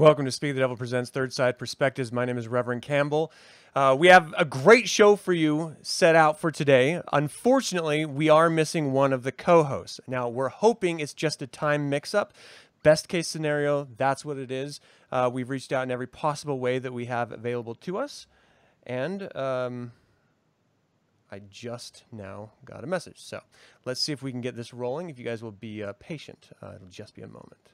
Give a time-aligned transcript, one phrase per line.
[0.00, 2.10] Welcome to Speak the Devil Presents Third Side Perspectives.
[2.10, 3.30] My name is Reverend Campbell.
[3.74, 7.02] Uh, we have a great show for you set out for today.
[7.12, 10.00] Unfortunately, we are missing one of the co hosts.
[10.06, 12.32] Now, we're hoping it's just a time mix up.
[12.82, 14.80] Best case scenario, that's what it is.
[15.12, 18.26] Uh, we've reached out in every possible way that we have available to us.
[18.86, 19.92] And um,
[21.30, 23.18] I just now got a message.
[23.18, 23.42] So
[23.84, 25.10] let's see if we can get this rolling.
[25.10, 27.72] If you guys will be uh, patient, uh, it'll just be a moment.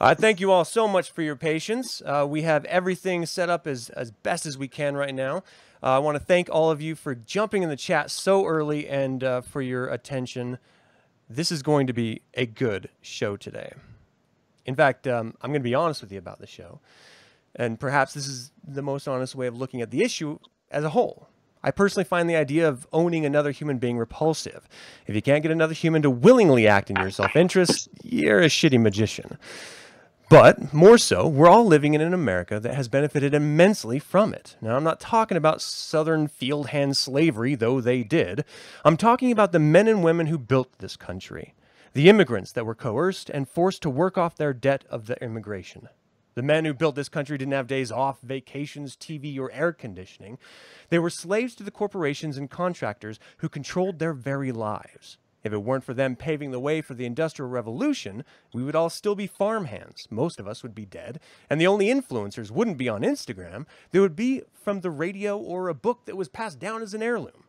[0.00, 2.00] I thank you all so much for your patience.
[2.06, 5.38] Uh, we have everything set up as, as best as we can right now.
[5.82, 8.88] Uh, I want to thank all of you for jumping in the chat so early
[8.88, 10.58] and uh, for your attention.
[11.28, 13.72] This is going to be a good show today.
[14.64, 16.78] In fact, um, I'm going to be honest with you about the show.
[17.56, 20.38] And perhaps this is the most honest way of looking at the issue
[20.70, 21.26] as a whole.
[21.64, 24.68] I personally find the idea of owning another human being repulsive.
[25.08, 28.46] If you can't get another human to willingly act in your self interest, you're a
[28.46, 29.38] shitty magician.
[30.30, 34.56] But more so, we're all living in an America that has benefited immensely from it.
[34.60, 38.44] Now, I'm not talking about Southern field hand slavery, though they did.
[38.84, 41.54] I'm talking about the men and women who built this country,
[41.94, 45.88] the immigrants that were coerced and forced to work off their debt of the immigration.
[46.34, 50.36] The men who built this country didn't have days off, vacations, TV, or air conditioning.
[50.90, 55.16] They were slaves to the corporations and contractors who controlled their very lives.
[55.48, 58.22] If it weren't for them paving the way for the Industrial Revolution,
[58.52, 60.06] we would all still be farmhands.
[60.10, 61.20] Most of us would be dead.
[61.48, 63.64] And the only influencers wouldn't be on Instagram.
[63.90, 67.02] They would be from the radio or a book that was passed down as an
[67.02, 67.44] heirloom.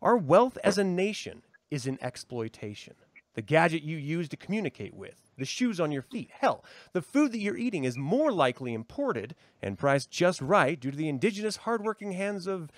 [0.00, 1.42] Our wealth as a nation
[1.72, 2.94] is in exploitation.
[3.34, 7.32] The gadget you use to communicate with, the shoes on your feet, hell, the food
[7.32, 11.56] that you're eating is more likely imported and priced just right due to the indigenous
[11.56, 12.70] hardworking hands of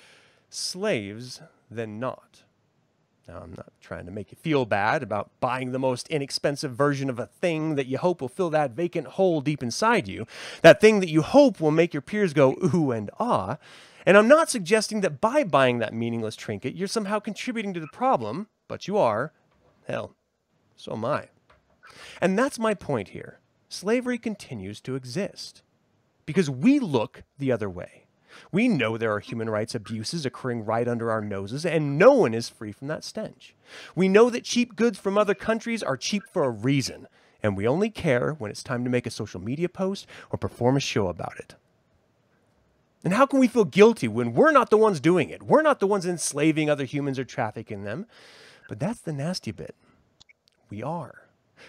[0.48, 2.44] slaves than not.
[3.28, 7.08] Now, I'm not trying to make you feel bad about buying the most inexpensive version
[7.08, 10.26] of a thing that you hope will fill that vacant hole deep inside you,
[10.62, 13.58] that thing that you hope will make your peers go ooh and ah.
[14.04, 17.86] And I'm not suggesting that by buying that meaningless trinket, you're somehow contributing to the
[17.86, 19.32] problem, but you are.
[19.86, 20.16] Hell,
[20.76, 21.28] so am I.
[22.20, 23.38] And that's my point here.
[23.68, 25.62] Slavery continues to exist
[26.26, 28.01] because we look the other way.
[28.50, 32.34] We know there are human rights abuses occurring right under our noses, and no one
[32.34, 33.54] is free from that stench.
[33.94, 37.08] We know that cheap goods from other countries are cheap for a reason,
[37.42, 40.76] and we only care when it's time to make a social media post or perform
[40.76, 41.54] a show about it.
[43.04, 45.42] And how can we feel guilty when we're not the ones doing it?
[45.42, 48.06] We're not the ones enslaving other humans or trafficking them.
[48.68, 49.74] But that's the nasty bit.
[50.70, 51.21] We are.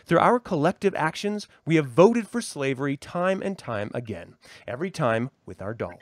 [0.06, 4.36] Through our collective actions, we have voted for slavery time and time again,
[4.68, 5.98] every time with our dollar.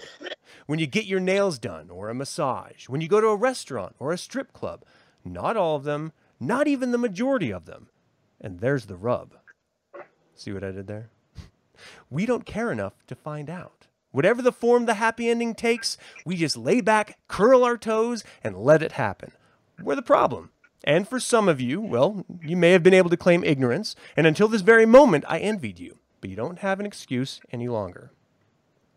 [0.65, 3.95] When you get your nails done or a massage, when you go to a restaurant
[3.99, 4.83] or a strip club,
[5.23, 7.89] not all of them, not even the majority of them.
[8.39, 9.35] And there's the rub.
[10.35, 11.09] See what I did there?
[12.09, 13.87] We don't care enough to find out.
[14.11, 18.57] Whatever the form the happy ending takes, we just lay back, curl our toes, and
[18.57, 19.31] let it happen.
[19.81, 20.51] We're the problem.
[20.83, 24.25] And for some of you, well, you may have been able to claim ignorance, and
[24.25, 25.99] until this very moment, I envied you.
[26.19, 28.11] But you don't have an excuse any longer.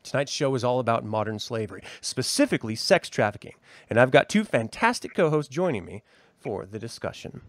[0.02, 3.54] Tonight's show is all about modern slavery, specifically sex trafficking,
[3.88, 6.02] and I've got two fantastic co hosts joining me
[6.38, 7.40] for the discussion.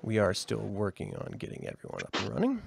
[0.00, 2.62] We are still working on getting everyone up and running.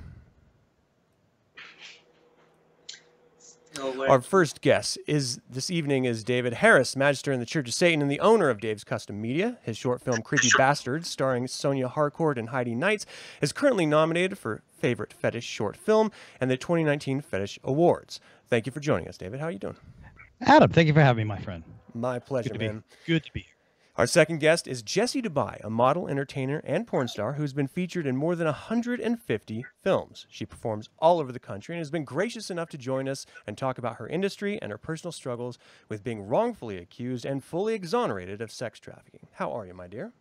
[3.80, 8.02] Our first guest is this evening is David Harris, Magister in the Church of Satan
[8.02, 9.58] and the owner of Dave's Custom Media.
[9.64, 13.06] His short film Creepy Bastards, starring Sonia Harcourt and Heidi Knights,
[13.42, 16.12] is currently nominated for Favorite Fetish Short Film
[16.42, 18.20] and the 2019 Fetish Awards.
[18.50, 19.40] Thank you for joining us, David.
[19.40, 19.78] How are you doing?
[20.42, 21.64] Adam, thank you for having me, my friend.
[21.94, 22.84] My pleasure, Good man.
[23.06, 23.50] Be, good to be here.
[23.98, 28.08] Our second guest is Jessie Dubai, a model, entertainer, and porn star who's been featured
[28.08, 30.26] in more than 150 films.
[30.30, 33.58] She performs all over the country and has been gracious enough to join us and
[33.58, 35.58] talk about her industry and her personal struggles
[35.90, 39.28] with being wrongfully accused and fully exonerated of sex trafficking.
[39.34, 40.14] How are you, my dear?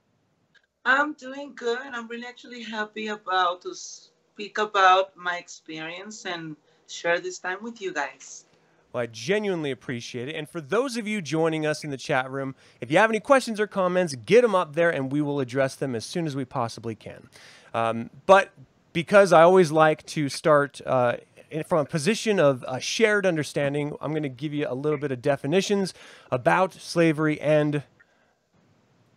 [0.85, 1.79] I'm doing good.
[1.79, 6.57] I'm really actually happy about to speak about my experience and
[6.89, 8.47] share this time with you guys.
[8.93, 10.35] Well, I genuinely appreciate it.
[10.35, 13.21] And for those of you joining us in the chat room, if you have any
[13.21, 16.35] questions or comments, get them up there and we will address them as soon as
[16.35, 17.29] we possibly can.
[17.73, 18.51] Um, but
[18.93, 21.19] because I always like to start uh,
[21.67, 25.13] from a position of a shared understanding, I'm going to give you a little bit
[25.13, 25.95] of definitions
[26.31, 27.85] about slavery and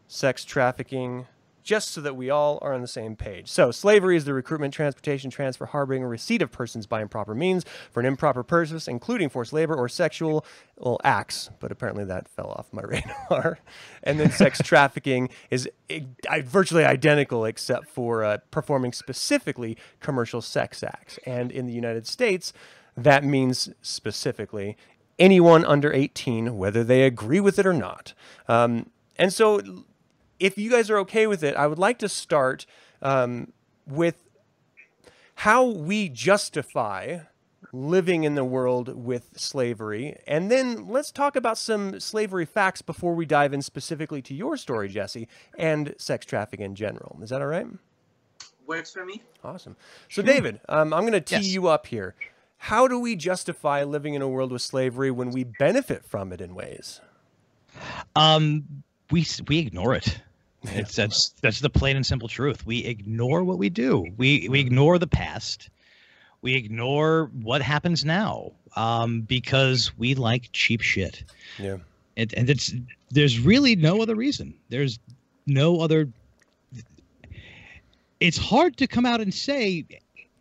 [0.07, 1.25] sex trafficking
[1.63, 3.50] just so that we all are on the same page.
[3.50, 7.65] So, slavery is the recruitment, transportation, transfer, harboring, or receipt of persons by improper means
[7.91, 10.46] for an improper purpose, including forced labor or sexual
[10.77, 11.50] well, acts.
[11.60, 12.82] But apparently that fell off my
[13.29, 13.60] radar.
[14.03, 15.70] and then sex trafficking is
[16.43, 21.20] virtually identical except for uh, performing specifically commercial sex acts.
[21.25, 22.53] And in the United States,
[22.96, 24.77] that means specifically
[25.20, 28.13] anyone under 18, whether they agree with it or not.
[28.48, 29.62] Um, and so
[30.43, 32.65] if you guys are okay with it, I would like to start
[33.01, 33.53] um,
[33.88, 34.15] with
[35.35, 37.19] how we justify
[37.71, 40.17] living in the world with slavery.
[40.27, 44.57] And then let's talk about some slavery facts before we dive in specifically to your
[44.57, 47.17] story, Jesse, and sex trafficking in general.
[47.21, 47.67] Is that all right?
[48.65, 49.21] works for me.
[49.43, 49.75] Awesome.
[50.09, 51.47] So, David, um, I'm going to tee Yes.
[51.47, 52.15] you up here.
[52.57, 56.39] How do we justify living in a world with slavery when we benefit from it
[56.39, 57.01] in ways?
[58.15, 60.19] Um, we we ignore it.
[60.63, 62.65] It's that's that's the plain and simple truth.
[62.65, 64.08] We ignore what we do.
[64.17, 65.70] We we ignore the past.
[66.41, 71.24] We ignore what happens now um, because we like cheap shit.
[71.58, 71.77] Yeah.
[72.17, 72.74] And, and it's
[73.12, 74.53] there's really no other reason.
[74.70, 75.00] There's
[75.48, 76.10] no other.
[78.20, 79.86] It's hard to come out and say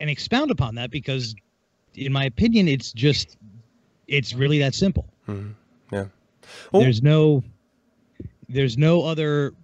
[0.00, 1.34] and expound upon that because,
[1.94, 3.36] in my opinion, it's just
[4.08, 5.08] it's really that simple.
[5.28, 5.54] Mhm.
[5.90, 6.06] Yeah.
[6.70, 7.42] Well- there's no
[8.48, 9.54] there's no other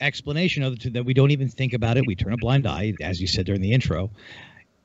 [0.00, 2.06] explanation other than that we don't even think about it.
[2.06, 4.10] We turn a blind eye, as you said during the intro,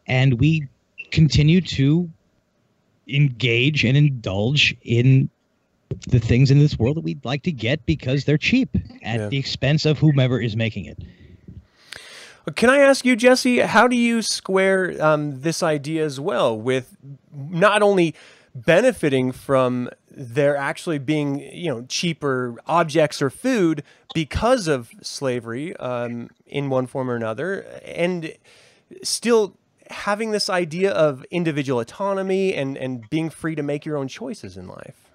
[0.07, 0.67] and we
[1.11, 2.09] continue to
[3.07, 5.29] engage and indulge in
[6.07, 9.27] the things in this world that we'd like to get because they're cheap at Yeah.
[9.29, 10.97] the expense of whomever is making it.
[12.55, 16.95] Can I ask you, Jesse, how do you square um, this idea as well with
[17.33, 18.13] not only
[18.55, 23.83] benefiting from there actually being, you know, cheaper objects or food
[24.13, 28.33] because of slavery um, in one form or another, and
[29.03, 29.57] still
[29.89, 34.57] having this idea of individual autonomy and, and being free to make your own choices
[34.57, 35.11] in life?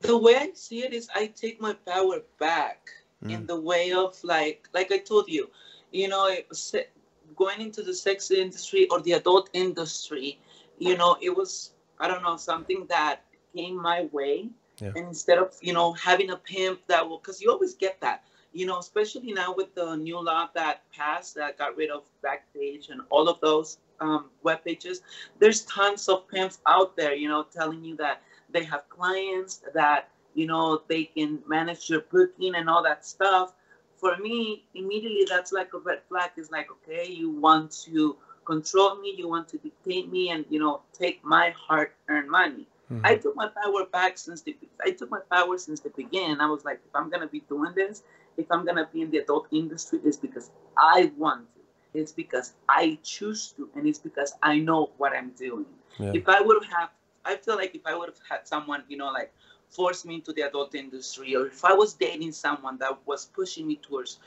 [0.00, 2.90] The way I see it is, I take my power back
[3.28, 5.48] in the way of like, like I told you,
[5.92, 6.88] you know, it was se-
[7.36, 10.40] going into the sex industry or the adult industry.
[10.82, 13.20] You know, it was I don't know something that
[13.54, 14.92] came my way, Yeah.
[14.96, 18.24] and instead of you know having a pimp that will, because you always get that.
[18.52, 22.90] You know, especially now with the new law that passed that got rid of Backpage
[22.90, 25.02] and all of those um, web pages,
[25.38, 30.08] there's tons of pimps out there, you know, telling you that they have clients that
[30.34, 33.54] you know they can manage your booking and all that stuff
[33.96, 38.96] for me immediately that's like a red flag it's like okay you want to control
[38.96, 43.00] me you want to dictate me and you know take my hard earned money Mhm.
[43.04, 46.48] i took my power back since the i took my power since the beginning i
[46.48, 48.02] was like if i'm gonna be doing this
[48.36, 51.60] if i'm gonna be in the adult industry it's because i want to
[51.98, 55.66] it's because i choose to and it's because i know what i'm doing
[55.98, 56.12] Yeah.
[56.14, 56.90] if I would have,
[57.24, 59.30] I feel like if I would have had someone, you know, like
[59.68, 63.66] force me into the adult industry, or if I was dating someone that was pushing
[63.66, 64.18] me towards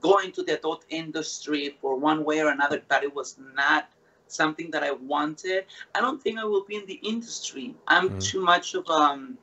[0.00, 3.90] going to the adult industry for one way or another, that it was not
[4.28, 7.74] something that I wanted, I don't think I will be in the industry.
[7.86, 8.20] I'm Mm.
[8.20, 9.38] too much of um,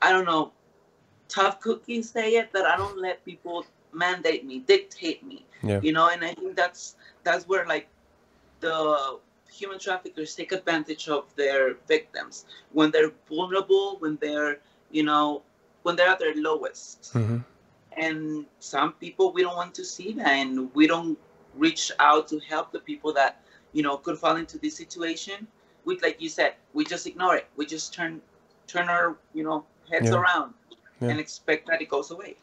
[0.00, 0.52] I don't know,
[1.28, 5.80] tough cookie say it that I don't let people mandate me, dictate me Yeah.
[5.80, 7.88] you know and i think that's that's where like
[8.60, 9.18] the
[9.50, 14.60] human traffickers take advantage of their victims when they're vulnerable when they're
[14.90, 15.42] you know
[15.82, 17.44] when they're at their lowest Mhm.
[17.96, 21.18] And some people we don't want to see that and we don't
[21.54, 23.40] reach out to help the people that
[23.72, 25.46] you know could fall into this situation
[25.84, 28.20] we like you said we just ignore it we just turn
[28.66, 30.16] turn our you know heads Yeah.
[30.18, 30.54] around
[31.00, 31.10] Yeah.
[31.10, 32.36] and expect that it goes away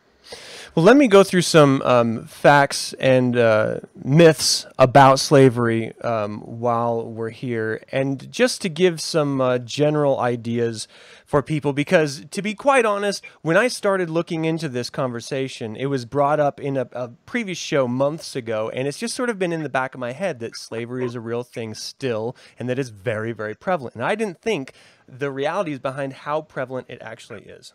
[0.76, 7.06] Well, let me go through some um, facts and uh, myths about slavery um, while
[7.06, 10.88] we're here, and just to give some uh, general ideas
[11.26, 11.74] for people.
[11.74, 16.40] Because, to be quite honest, when I started looking into this conversation, it was brought
[16.40, 19.62] up in a, a previous show months ago, and it's just sort of been in
[19.62, 22.90] the back of my head that slavery is a real thing still, and that it's
[22.90, 23.96] very, very prevalent.
[23.96, 24.74] And I didn't think
[25.08, 27.74] the realities behind how prevalent it actually is.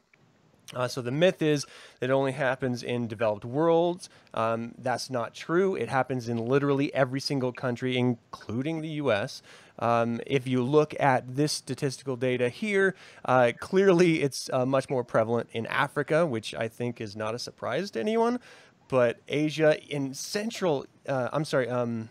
[0.74, 1.64] Uh, so the myth is
[2.00, 4.10] that it only happens in developed worlds.
[4.34, 5.74] Um, that's not true.
[5.74, 9.40] It happens in literally every single country, including the U.S.
[9.78, 12.94] Um, if you look at this statistical data here,
[13.24, 17.38] uh, clearly it's uh, much more prevalent in Africa, which I think is not a
[17.38, 18.38] surprise to anyone.
[18.88, 22.10] But Asia, in Central, uh, I'm sorry, um,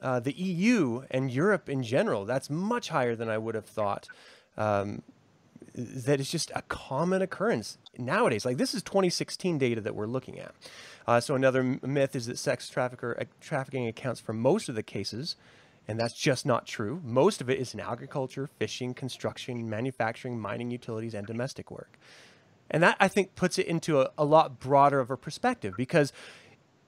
[0.00, 4.08] uh, the EU and Europe in general, that's much higher than I would have thought.
[4.56, 5.02] Um,
[5.74, 8.44] that is just a common occurrence nowadays.
[8.44, 10.54] Like this is 2016 data that we're looking at.
[11.06, 14.82] Uh, so another myth is that sex trafficker uh, trafficking accounts for most of the
[14.82, 15.36] cases,
[15.88, 17.00] and that's just not true.
[17.04, 21.98] Most of it is in agriculture, fishing, construction, manufacturing, mining, utilities, and domestic work.
[22.70, 26.12] And that I think puts it into a, a lot broader of a perspective because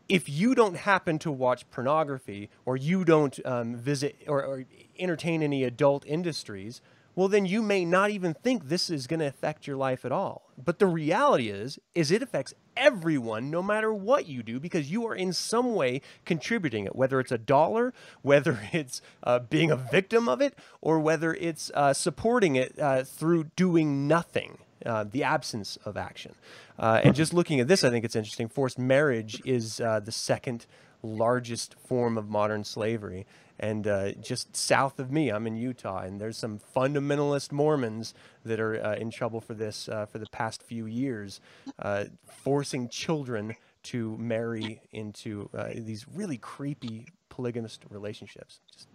[0.09, 4.65] if you don't happen to watch pornography or you don't um, visit or, or
[4.99, 6.81] entertain any adult industries,
[7.17, 10.13] well, then you may not even think this is going to affect your life at
[10.13, 10.53] all.
[10.63, 15.07] But the reality is, is it affects everyone, no matter what you do, because you
[15.07, 19.77] are in some way contributing it, whether it's a dollar, whether it's uh, being a
[19.77, 25.25] victim of it, or whether it's uh, supporting it uh, through doing nothing uh, the
[25.25, 26.35] absence of action.
[26.79, 28.49] Uh, and just looking at this, I think it's interesting.
[28.49, 30.67] Forced marriage is uh, the second
[31.03, 33.27] largest form of modern slavery.
[33.59, 38.61] And uh, just south of me, I'm in Utah, and there's some fundamentalist Mormons that
[38.61, 41.41] are uh, in trouble for this uh, for the past few years,
[41.79, 48.61] uh, forcing children to marry into uh, these really creepy polygamous relationships.
[48.73, 48.89] Just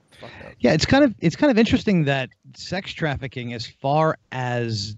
[0.60, 4.96] yeah, it's kind of it's kind of interesting that sex trafficking, as far as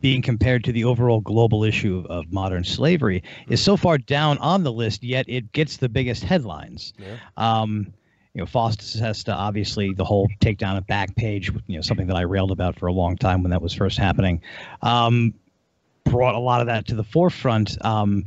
[0.00, 4.38] being compared to the overall global issue of, of modern slavery, is so far down
[4.38, 5.02] on the list.
[5.02, 6.92] Yet it gets the biggest headlines.
[6.98, 7.16] Yeah.
[7.36, 7.92] Um,
[8.36, 12.20] you know, Fosta Sesta, obviously, the whole takedown of Backpage, you know, something that I
[12.20, 14.42] railed about for a long time when that was first happening,
[14.82, 15.32] um,
[16.04, 17.82] brought a lot of that to the forefront.
[17.82, 18.26] Um,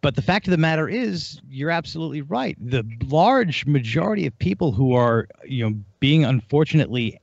[0.00, 2.56] but the fact of the matter is, you're absolutely right.
[2.58, 7.20] The large majority of people who are, you know, being unfortunately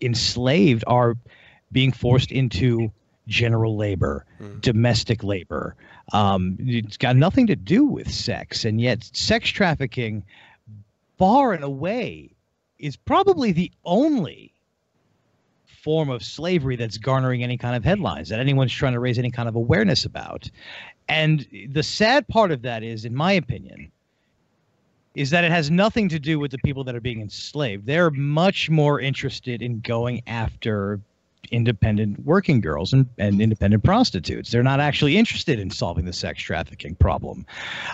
[0.00, 1.16] enslaved are
[1.72, 2.92] being forced into
[3.26, 4.60] general labor, mm.
[4.60, 5.74] domestic labor.
[6.12, 10.22] Um, it's got nothing to do with sex, and yet sex trafficking
[11.18, 12.30] far and away
[12.78, 14.52] is probably the only
[15.82, 19.30] form of slavery that's garnering any kind of headlines that anyone's trying to raise any
[19.30, 20.50] kind of awareness about.
[21.08, 23.92] And the sad part of that is, in my opinion,
[25.14, 27.86] is that it has nothing to do with the people that are being enslaved.
[27.86, 31.00] They're much more interested in going after
[31.50, 34.50] independent working girls and, and independent prostitutes.
[34.50, 37.46] They're not actually interested in solving the sex trafficking problem.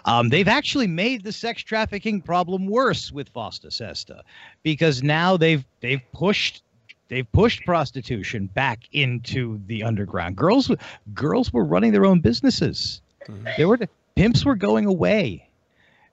[0.05, 4.23] Um, they've actually made the sex trafficking problem worse with Fosta Sesta
[4.63, 6.63] because now they've they've pushed
[7.09, 10.37] they've pushed prostitution back into the underground.
[10.37, 10.71] Girls
[11.15, 13.03] girls were running their own businesses.
[13.29, 13.49] Mm-hmm.
[13.57, 13.79] They were
[14.17, 15.49] pimps were going away.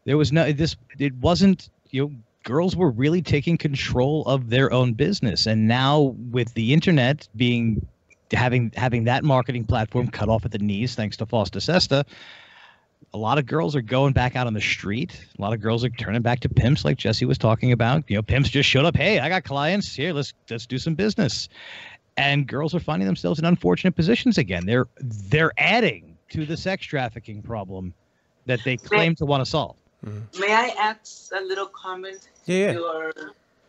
[0.06, 2.12] There was no this it wasn't you know
[2.44, 7.86] girls were really taking control of their own business and now with the internet being
[8.32, 12.06] having having that marketing platform cut off at the knees thanks to Fosta Sesta
[13.14, 15.20] a lot of girls are going back out on the street.
[15.38, 18.04] A lot of girls are turning back to pimps, like Jesse was talking about.
[18.08, 18.96] You know, pimps just showed up.
[18.96, 20.14] Hey, I got clients here.
[20.14, 21.50] Let's let's do some business.
[22.18, 24.66] And girls are finding themselves in unfortunate positions again.
[24.66, 27.94] They're they're adding to the sex trafficking problem
[28.46, 29.78] that they claim to want to solve.
[30.06, 30.40] Mm-hmm.
[30.40, 31.00] May I add
[31.38, 33.14] a little comment yeah, to your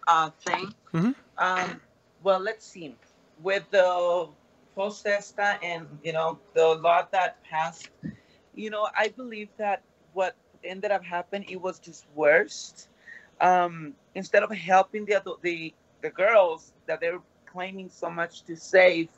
[0.07, 0.75] uh, thing?
[0.95, 1.11] Mm-hmm.
[1.39, 1.81] Um,
[2.23, 2.95] well, let's see.
[3.43, 4.29] With the
[4.77, 7.91] Fosta Sesta and you know the law that passed,
[8.55, 12.89] you know, I believe that what ended up happening it was just worst.
[13.41, 19.09] Um, instead of helping the the the girls that they're claiming so much to save,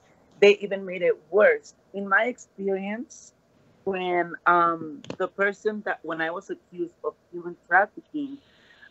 [0.40, 1.75] they even made it worse.
[1.92, 3.35] In my experience,
[3.85, 8.38] when um, the person that when I was accused of human trafficking,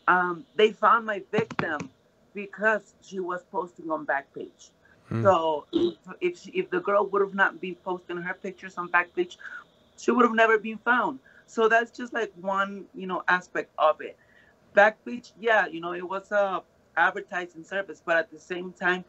[0.07, 1.89] um, they found my victim
[2.33, 4.71] because she was posting on Backpage.
[5.07, 5.23] Hmm.
[5.23, 8.89] So if if, she, if the girl would have not been posting her pictures on
[8.89, 9.37] Backpage,
[9.97, 11.19] she would have never been found.
[11.47, 14.17] So that's just like one you know aspect of it.
[14.75, 16.63] Backpage, yeah, you know it was a
[16.97, 19.03] advertising service, but at the same time,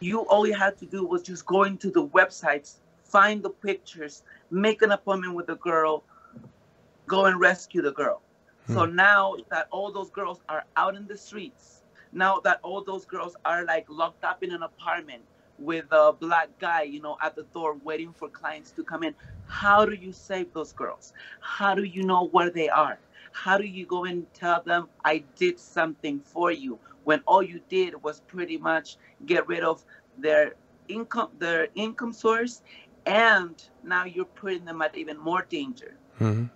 [0.00, 2.76] you all you had to do was just go into the websites
[3.12, 6.04] find the pictures, make an appointment with the girl,
[7.06, 8.22] go and rescue the girl.
[8.66, 8.74] Hmm.
[8.74, 13.04] So now that all those girls are out in the streets, now that all those
[13.06, 15.22] girls are like locked up in an apartment
[15.58, 19.14] with a black guy, you know, at the door waiting for clients to come in,
[19.46, 21.12] how do you save those girls?
[21.40, 22.98] How do you know where they are?
[23.32, 27.60] How do you go and tell them I did something for you when all you
[27.68, 28.96] did was pretty much
[29.26, 29.84] get rid of
[30.18, 30.54] their
[30.88, 32.62] income their income source
[33.06, 35.96] and now you're putting them at even more danger.
[36.20, 36.46] Mm-hmm.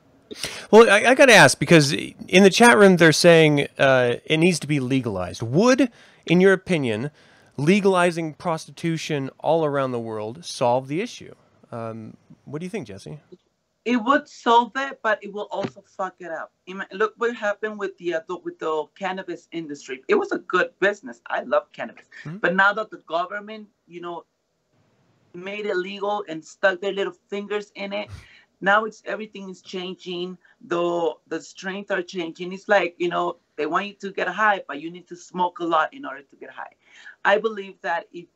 [0.71, 4.39] Well, I, I got to ask because in the chat room they're saying uh, it
[4.39, 5.43] needs to be legalized.
[5.43, 5.91] Would,
[6.27, 7.11] in your opinion,
[7.57, 11.35] legalizing prostitution all around the world solve the issue?
[11.71, 13.21] Um, what do you think, Jesse?
[13.85, 16.51] It would solve it, but it will also fuck it up.
[16.91, 20.03] Look what happened with the uh, with the cannabis industry.
[20.09, 21.21] It was a good business.
[21.29, 22.39] I love cannabis, mm-hmm.
[22.39, 24.25] but now that the government, you know,
[25.37, 28.11] made it legal and stuck their little fingers in it.
[28.61, 30.39] Now it's everything is changing.
[30.67, 32.53] The the strengths are changing.
[32.53, 35.61] It's like you know they want you to get high, but you need to smoke
[35.61, 36.73] a lot in order to get high.
[37.25, 38.27] I believe that if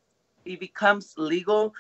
[0.44, 1.74] it becomes legal,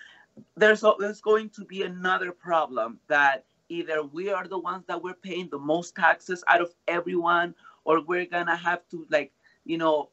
[0.56, 5.14] there's there's going to be another problem that either we are the ones that we're
[5.14, 7.54] paying the most taxes out of everyone,
[7.84, 9.32] or we're gonna have to like
[9.64, 10.10] you know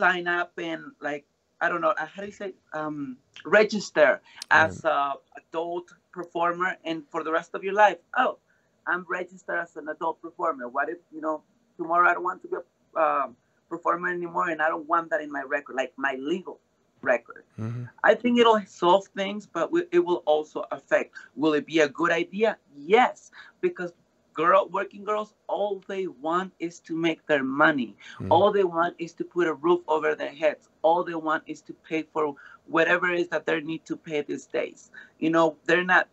[0.00, 1.26] sign up and like
[1.60, 4.20] I don't know, uh, how do you say, um, register
[4.50, 8.38] as a adult performer, and for the rest of your life, oh,
[8.86, 10.68] I'm registered as an adult performer.
[10.68, 11.42] What if you know
[11.76, 13.36] tomorrow I don't want to be a um,
[13.68, 16.58] performer anymore, and I don't want that in my record, like my legal
[17.02, 17.44] record.
[17.58, 17.84] Mm-hmm.
[18.04, 21.16] I think it'll solve things, but it will also affect.
[21.36, 22.56] Will it be a good idea?
[22.74, 23.92] Yes, because
[24.34, 27.96] girl working girls all they want is to make their money.
[28.20, 28.28] Mm.
[28.30, 30.68] all they want is to put a roof over their heads.
[30.82, 32.34] All they want is to pay for
[32.66, 34.90] whatever it is that they need to pay these days.
[35.18, 36.08] You know they're not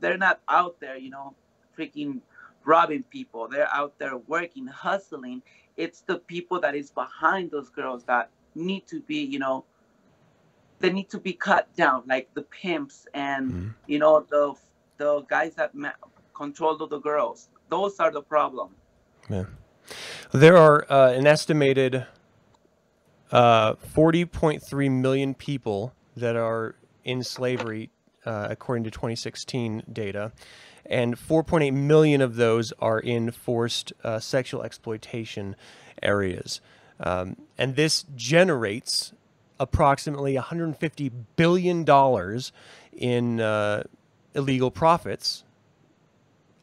[0.00, 1.34] they're not out there you know
[1.76, 2.20] freaking
[2.64, 3.48] robbing people.
[3.48, 5.42] They're out there working hustling.
[5.76, 9.64] It's the people that is behind those girls that need to be you know
[10.82, 13.74] they need to be cut down like the pimps and mm.
[13.86, 14.54] you know the
[14.98, 16.00] the guys that ma-
[16.34, 18.68] control the girls those are the problem.
[19.30, 19.46] Yeah.
[20.30, 22.06] There are uh, an estimated
[23.30, 27.88] uh, 40.3 million people that are in slavery,
[28.26, 30.32] uh, according to 2016 data,
[30.84, 35.56] and 4.8 million of those are in forced uh, sexual exploitation
[36.02, 36.60] areas.
[37.00, 39.14] Um, and this generates
[39.58, 42.52] approximately 150 billion dollars
[42.92, 43.84] in uh,
[44.34, 45.44] illegal profits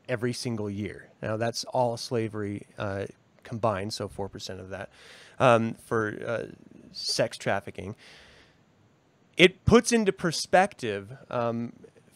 [0.09, 1.09] every single year.
[1.21, 3.05] Now that's all slavery uh,
[3.43, 4.89] combined, so four percent of that
[5.39, 6.43] um, for uh,
[6.91, 7.95] sex trafficking.
[9.37, 11.71] It puts into perspective um,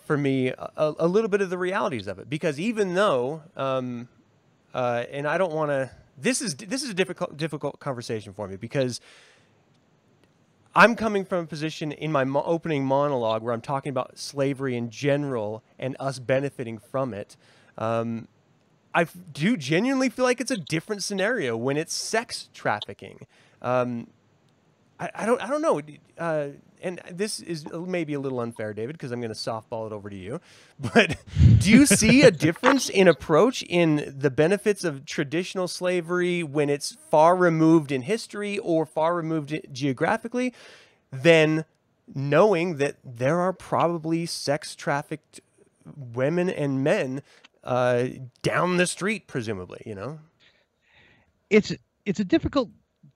[0.06, 4.10] for me a, a, little bit of the realities of it, because even though, um,
[4.74, 5.90] uh, and I don't want to.
[6.18, 9.02] This is this is a difficult difficult conversation for me because
[10.76, 14.76] I'm coming from a position in my mo- opening monologue where I'm talking about slavery
[14.76, 17.38] in general and us benefiting from it.
[17.78, 18.28] Um,
[18.94, 23.26] I do genuinely feel like it's a different scenario when it's sex trafficking.
[23.62, 24.08] Um,
[25.00, 25.82] I, I, don't I don't know.
[26.18, 26.50] Uh,
[26.82, 30.10] and this is maybe a little unfair, David, because I'm going to softball it over
[30.10, 30.42] to you.
[30.94, 31.18] But
[31.60, 36.98] do you see a difference in approach in the benefits of traditional slavery when it's
[37.10, 40.54] far removed in history or far removed geographically
[41.12, 41.64] than
[42.14, 45.40] knowing that there are probably sex trafficked
[45.96, 47.22] women and men
[47.64, 48.08] uh,
[48.42, 49.82] down the street, presumably.
[49.86, 50.20] You know,
[51.50, 51.74] it's
[52.06, 52.70] it's a difficult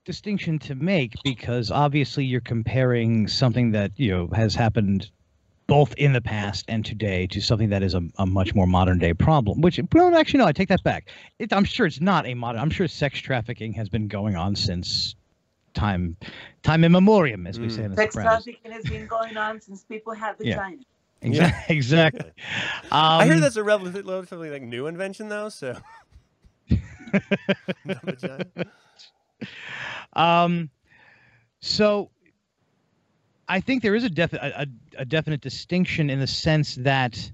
[0.06, 5.12] distinction to make because obviously you're comparing something that you know has happened
[5.68, 8.98] both in the past and today to something that is a, a much more modern
[9.00, 12.26] day problem which well actually no i take that back it, i'm sure it's not
[12.26, 15.16] a modern i'm sure sex trafficking has been going on since
[15.74, 16.16] time
[16.64, 17.72] time immemorial as we mm.
[17.76, 20.72] say in the sex trafficking has been going on since people had the yeah.
[21.22, 21.66] Exactly.
[21.76, 22.32] exactly.
[22.92, 25.50] Um, I hear that's a relatively, relatively like new invention though.
[25.50, 25.76] So.
[30.14, 30.70] um,
[31.60, 32.12] so
[33.48, 37.32] I think there is a, defi- a, a definite distinction in the sense that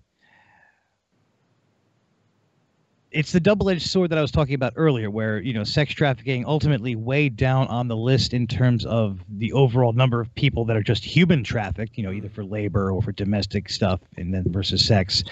[3.14, 6.46] it's the double-edged sword that I was talking about earlier, where you know sex trafficking
[6.46, 10.76] ultimately weighed down on the list in terms of the overall number of people that
[10.76, 14.52] are just human trafficked, you know, either for labor or for domestic stuff, and then
[14.52, 15.24] versus sex.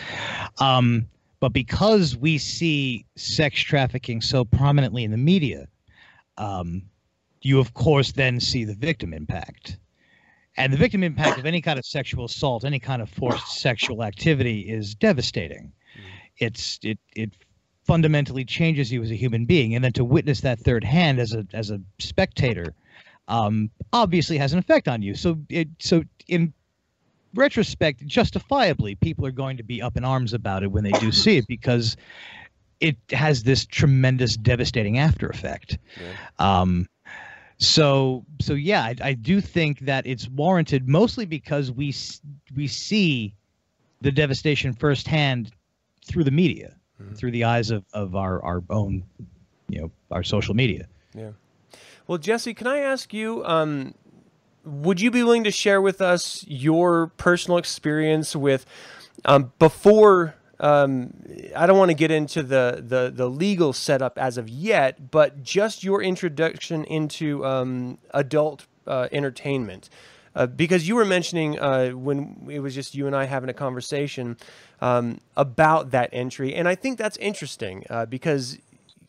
[0.60, 1.08] Um,
[1.39, 5.67] but because we see sex trafficking so prominently in the media,
[6.38, 6.84] um,
[7.41, 9.78] you of course then see the victim impact.
[10.58, 14.04] And the victim impact of any kind of sexual assault, any kind of forced sexual
[14.04, 15.72] activity is devastating.
[15.98, 16.04] Mm.
[16.38, 17.32] It's it it
[17.91, 21.34] fundamentally changes you as a human being, and then to witness that third hand as
[21.34, 22.73] a as a spectator,
[23.27, 25.13] um, obviously has an effect on you.
[25.13, 26.54] So it so in
[27.34, 31.12] retrospect, justifiably, people are going to be up in arms about it when they do
[31.23, 31.97] see it because
[32.80, 35.77] it has this tremendous, devastating after effect.
[35.99, 36.13] Yeah.
[36.39, 36.88] Um,
[37.58, 41.93] so so yeah, I, I do think that it's warranted, mostly because we
[42.56, 43.36] we see
[43.99, 45.51] the devastation firsthand
[46.06, 47.16] through the media mm-hmm.
[47.16, 49.04] through the eyes of, of our, our own,
[49.70, 50.88] you know, our social media.
[51.14, 51.32] Yeah.
[52.08, 53.94] Well, Jesse, can I ask you, um,
[54.64, 58.66] would you be willing to share with us your personal experience with
[59.26, 60.36] um, before?
[60.60, 61.14] Um,
[61.56, 65.42] I don't want to get into the, the the legal setup as of yet, but
[65.42, 69.90] just your introduction into um, adult uh, entertainment.
[70.36, 73.54] Uh, because you were mentioning uh, when it was just you and I having a
[73.54, 74.38] conversation
[74.80, 78.58] um, about that entry, and I think that's interesting uh, because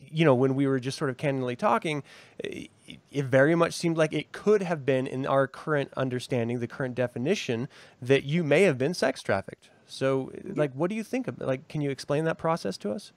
[0.00, 2.02] you know when we were just sort of candidly talking,
[2.40, 2.70] it,
[3.10, 6.94] it, very much seemed like it could have been in our current understanding, the current
[6.94, 7.68] definition,
[8.00, 9.70] that you may have been sex trafficked.
[9.86, 11.40] So, like, what do you think of?
[11.40, 13.12] Like, can you explain that process to us?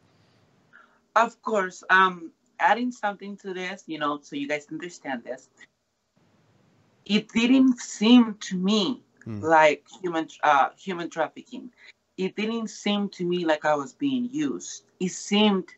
[1.16, 1.84] Of course.
[1.90, 5.50] Um, adding something to this, you know, so you guys understand this
[7.06, 9.42] it didn't seem to me mm.
[9.42, 11.70] like human uh, human trafficking.
[12.18, 14.84] It didn't seem to me like I was being used.
[15.00, 15.70] It seemed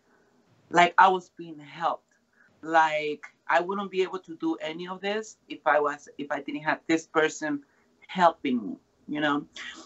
[0.69, 2.13] like I was being helped.
[2.61, 6.41] Like I wouldn't be able to do any of this if I was if I
[6.41, 7.63] didn't have this person
[8.07, 8.77] helping me.
[9.09, 9.45] You know,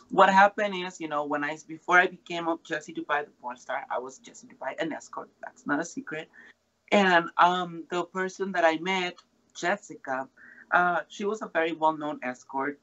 [0.10, 3.56] what happened is, you know, when I before I became a Jesse Dubai the porn
[3.58, 5.30] star, I was Jesse Dubai an escort.
[5.44, 6.28] That's not a secret.
[6.92, 9.18] And um, the person that I met,
[9.56, 10.28] Jessica,
[10.72, 12.80] uh, she was a very well-known escort.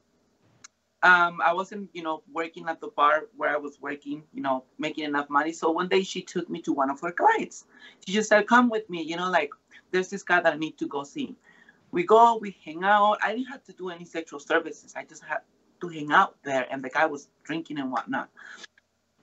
[1.01, 4.65] Um, I wasn't, you know, working at the bar where I was working, you know,
[4.77, 5.53] making enough money.
[5.53, 7.65] So one day she took me to one of her clients.
[8.05, 9.51] She just said, "Come with me," you know, like
[9.91, 11.37] there's this guy that I need to go see.
[11.91, 13.17] We go, we hang out.
[13.23, 14.93] I didn't have to do any sexual services.
[14.95, 15.39] I just had
[15.81, 18.29] to hang out there, and the guy was drinking and whatnot.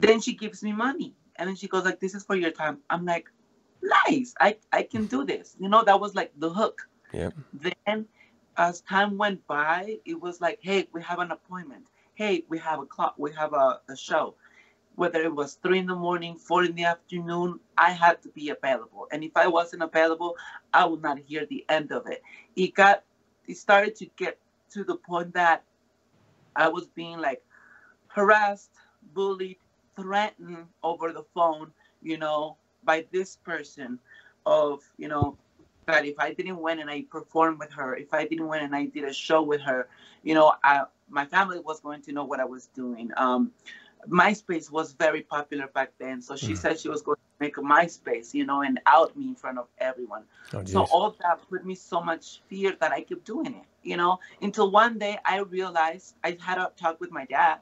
[0.00, 2.78] Then she gives me money, and then she goes like, "This is for your time."
[2.88, 3.30] I'm like,
[3.82, 6.88] "Nice, I I can do this." You know, that was like the hook.
[7.12, 7.30] Yeah.
[7.52, 8.06] Then
[8.56, 11.84] as time went by, it was like, hey, we have an appointment.
[12.14, 13.14] Hey, we have a clock.
[13.18, 14.34] We have a, a show.
[14.94, 18.48] Whether it was three in the morning, four in the afternoon, I had to be
[18.48, 19.08] available.
[19.12, 20.36] And if I wasn't available,
[20.72, 22.22] I would not hear the end of it.
[22.56, 23.04] It got,
[23.46, 24.38] it started to get
[24.70, 25.64] to the point that
[26.54, 27.42] I was being like
[28.08, 28.70] harassed,
[29.12, 29.58] bullied,
[29.96, 33.98] threatened over the phone, you know, by this person
[34.46, 35.36] of, you know,
[35.86, 38.74] that if I didn't win and I performed with her, if I didn't win and
[38.74, 39.88] I did a show with her,
[40.22, 43.10] you know, I, my family was going to know what I was doing.
[43.16, 43.52] Um,
[44.08, 46.58] MySpace was very popular back then, so she mm.
[46.58, 49.58] said she was going to make a MySpace, you know, and out me in front
[49.58, 50.24] of everyone.
[50.52, 53.96] Oh, so all that put me so much fear that I kept doing it, you
[53.96, 57.58] know, until one day I realized I had a talk with my dad,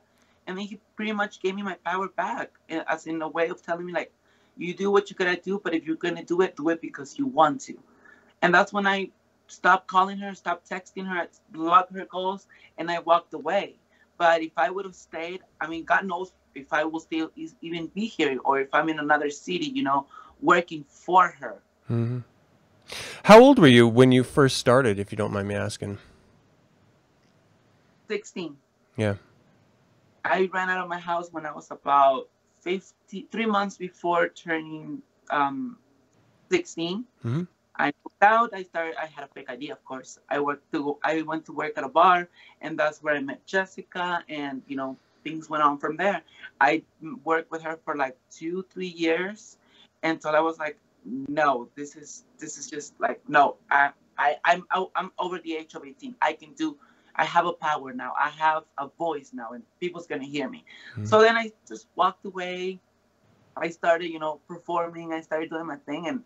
[0.47, 3.49] and then he pretty much gave me my power back, eh, as in a way
[3.49, 4.13] of telling me like,
[4.57, 7.19] you do what you gotta do, but if you're gonna do it, do it because
[7.19, 7.77] you want to
[8.45, 9.11] and that's when I
[9.47, 13.77] stopped calling her, stopped texting her, blocked her calls, and I walked away.
[14.19, 17.31] But if I would have stayed, I mean, God knows if I will still
[17.63, 20.07] even be here or if I'm in another city, you know,
[20.43, 21.63] working for her.
[21.91, 22.19] Mm-hmm.
[23.23, 25.97] How old were you when you first started, if you don't mind me asking?
[28.09, 28.59] 16.
[28.97, 29.15] Yeah.
[30.23, 32.29] I ran out of my house when I was about
[32.61, 35.79] 50, three months before turning um,
[36.51, 37.05] 16.
[37.25, 37.43] Mm-hmm.
[37.77, 38.55] I moved out.
[38.55, 38.95] I started.
[39.01, 40.19] I had a fake idea, of course.
[40.29, 40.99] I worked to.
[41.03, 42.29] I went to work at a bar,
[42.61, 44.23] and that's where I met Jessica.
[44.29, 46.23] And you know, things went on from there.
[46.61, 46.83] I
[47.25, 49.59] worked with her for like two, three years,
[50.03, 53.57] until I was like, no, this is this is just like no.
[53.71, 56.15] I I I'm I'm over the age of 18.
[56.23, 56.77] I can do.
[57.17, 58.13] I have a power now.
[58.19, 60.65] I have a voice now, and people's gonna hear me.
[60.93, 61.07] Mm-hmm.
[61.07, 62.81] So then I just walked away.
[63.57, 65.13] I started, you know, performing.
[65.13, 66.23] I started doing my thing, and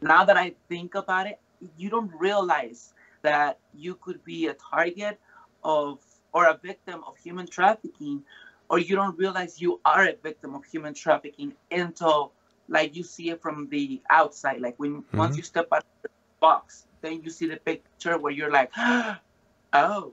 [0.00, 1.38] now that I think about it,
[1.76, 5.18] you don't realize that you could be a target
[5.62, 5.98] of
[6.32, 8.22] or a victim of human trafficking,
[8.68, 12.32] or you don't realize you are a victim of human trafficking until
[12.68, 14.60] like you see it from the outside.
[14.60, 15.18] Like when mm-hmm.
[15.18, 16.08] once you step out of the
[16.40, 18.70] box, then you see the picture where you're like,
[19.72, 20.12] oh.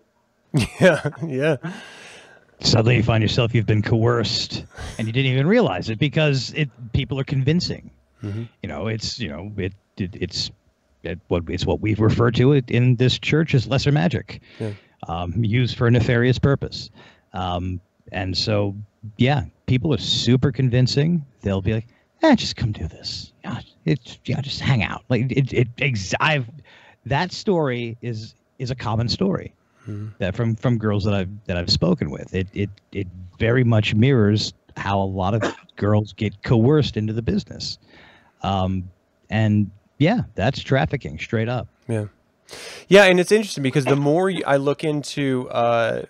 [0.80, 1.58] Yeah, yeah.
[2.60, 4.66] Suddenly you find yourself you've been coerced
[4.98, 7.92] and you didn't even realize it because it people are convincing.
[8.24, 8.44] Mm-hmm.
[8.64, 10.52] You know, it's you know it, it it's
[11.04, 14.72] it, what it's what we refer to it in this church as lesser magic, yeah.
[15.08, 16.90] um, used for a nefarious purpose.
[17.34, 17.80] Um,
[18.12, 18.76] and so,
[19.18, 21.26] yeah, people are super convincing.
[21.42, 21.88] They'll be like,
[22.24, 23.32] "Eh, just come do this.
[23.44, 26.48] Yeah, it's yeah, just hang out." Like it, it, ex- I've
[27.06, 29.54] that story is is a common story
[29.88, 30.08] mm-hmm.
[30.20, 32.34] that from from girls that I've that I've spoken with.
[32.34, 33.08] It it it
[33.40, 37.78] very much mirrors how a lot of girls get coerced into the business.
[38.42, 38.90] Um,
[39.30, 41.68] and yeah, that's trafficking straight up.
[41.88, 42.06] Yeah.
[42.88, 43.04] Yeah.
[43.04, 46.04] And it's interesting because the more I look into, uh,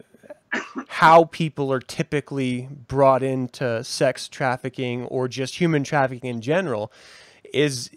[0.87, 6.91] how people are typically brought into sex trafficking or just human trafficking in general
[7.53, 7.89] is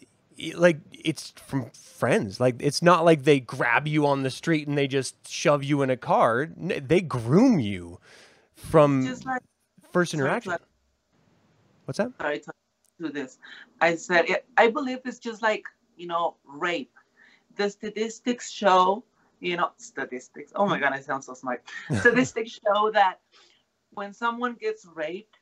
[0.54, 4.76] like it's from friends like it's not like they grab you on the street and
[4.76, 7.98] they just shove you in a car they groom you
[8.54, 9.42] from like,
[9.92, 10.54] first interaction
[11.84, 12.42] what's that sorry,
[13.00, 13.38] to this.
[13.80, 15.64] I said, I believe it's just like,
[15.96, 16.92] you know, rape.
[17.56, 19.04] The statistics show,
[19.40, 20.52] you know, statistics.
[20.54, 21.62] Oh my God, I sound so smart.
[22.00, 23.20] statistics show that
[23.92, 25.36] when someone gets raped,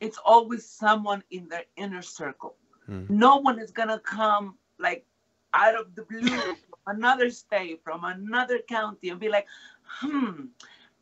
[0.00, 2.56] it's always someone in their inner circle.
[2.86, 3.04] Hmm.
[3.08, 5.06] No one is going to come like
[5.54, 9.46] out of the blue from another state, from another county, and be like,
[9.84, 10.46] hmm,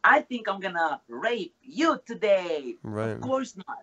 [0.04, 2.76] I think I'm going to rape you today.
[2.82, 3.10] Right.
[3.10, 3.78] Of course not.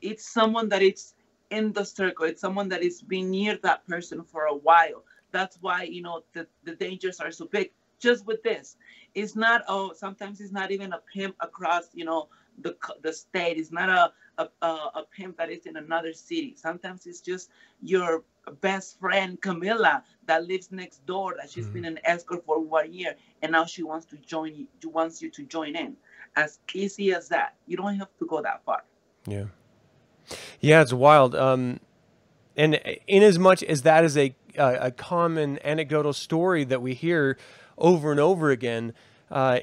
[0.00, 1.14] It's someone that it's
[1.52, 2.24] in the circle.
[2.26, 5.04] It's someone that is been near that person for a while.
[5.30, 7.70] That's why you know the, the dangers are so big.
[8.00, 8.76] just with this.
[9.14, 12.28] It's not oh sometimes it's not even a pimp across you know
[12.64, 13.58] the the state.
[13.58, 14.12] It's not a
[14.42, 16.54] a, a, a pimp that is in another city.
[16.56, 17.50] Sometimes it's just
[17.82, 18.24] your
[18.60, 21.74] best friend Camilla that lives next door that she's mm-hmm.
[21.74, 25.30] been an escort for one year and now she wants to join you wants you
[25.30, 25.96] to join in
[26.34, 28.82] as easy as that you don't have to go that far
[29.26, 29.44] yeah
[30.60, 31.80] yeah it's wild um
[32.56, 32.74] and
[33.06, 37.38] in as much as that is a a, a common anecdotal story that we hear
[37.78, 38.92] over and over again
[39.30, 39.60] uh,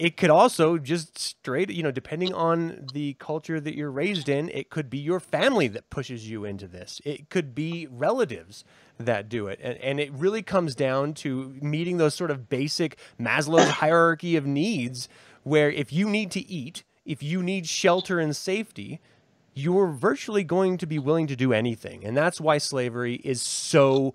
[0.00, 4.48] it could also just straight, you know, depending on the culture that you're raised in,
[4.48, 7.02] it could be your family that pushes you into this.
[7.04, 8.64] It could be relatives
[8.96, 9.60] that do it.
[9.62, 14.46] And, and it really comes down to meeting those sort of basic Maslow's hierarchy of
[14.46, 15.06] needs,
[15.42, 19.00] where if you need to eat, if you need shelter and safety,
[19.54, 22.04] you're virtually going to be willing to do anything.
[22.04, 24.14] And that's why slavery is so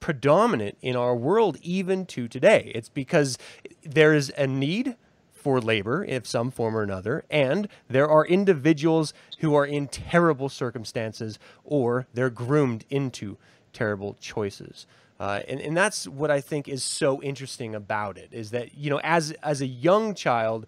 [0.00, 2.70] predominant in our world, even to today.
[2.74, 3.38] It's because
[3.82, 4.96] there is a need
[5.32, 10.48] for labor in some form or another, and there are individuals who are in terrible
[10.48, 13.38] circumstances or they're groomed into
[13.72, 14.86] terrible choices.
[15.18, 18.90] Uh, and, and that's what I think is so interesting about it is that, you
[18.90, 20.66] know, as, as a young child,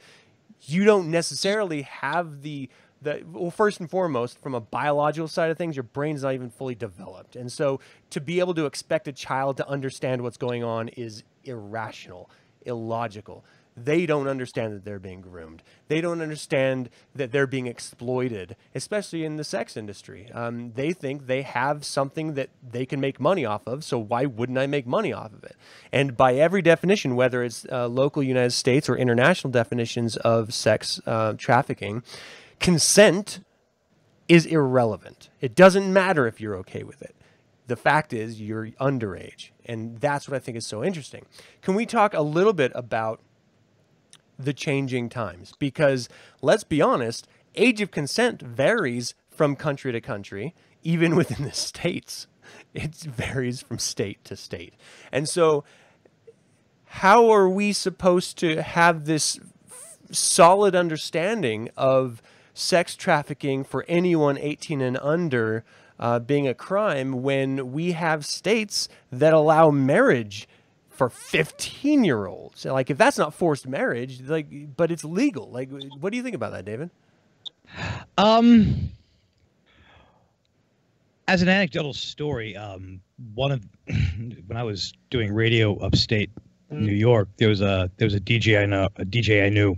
[0.63, 2.71] you don't necessarily have the
[3.03, 6.75] well first and foremost from a biological side of things your brain's not even fully
[6.75, 7.81] developed and so
[8.11, 12.31] to be able to expect a child to understand what's going on is irrational
[12.67, 13.45] illogical
[13.85, 15.63] they don't understand that they're being groomed.
[15.89, 20.31] They don't understand that they're being exploited, especially in the sex industry.
[20.33, 24.27] Um, they think they have something that they can make money off of, so why
[24.27, 25.57] wouldn't I make money off of it?
[25.93, 31.01] And by every definition, whether it's uh, local United States or international definitions of sex
[31.07, 32.03] uh, trafficking,
[32.61, 33.41] consent
[34.29, 35.31] is irrelevant.
[35.41, 37.15] It doesn't matter if you're okay with it.
[37.67, 39.51] The fact is, you're underage.
[39.67, 41.27] And that's what I think is so interesting.
[41.61, 43.21] Can we talk a little bit about
[44.39, 46.09] the changing times because
[46.41, 52.27] let's be honest, age of consent varies from country to country, even within the states.
[52.73, 54.75] It varies from state to state.
[55.13, 55.65] And so,
[56.93, 59.39] how are we supposed to have this
[60.11, 62.23] solid understanding of
[62.59, 65.65] sex trafficking for anyone 18 and under
[65.99, 70.49] uh, being a crime when we have states that allow marriage
[70.89, 72.65] for 15 year olds.
[72.65, 75.51] Like, if that's not forced marriage, like, but it's legal.
[75.51, 76.91] Like, what do you think about that, David?
[78.17, 78.91] Um,
[81.29, 83.01] as an anecdotal story, um,
[83.35, 83.65] one of
[84.47, 86.31] when I was doing radio upstate
[86.71, 89.77] New York, there was a there was a DJ I know a DJ I knew.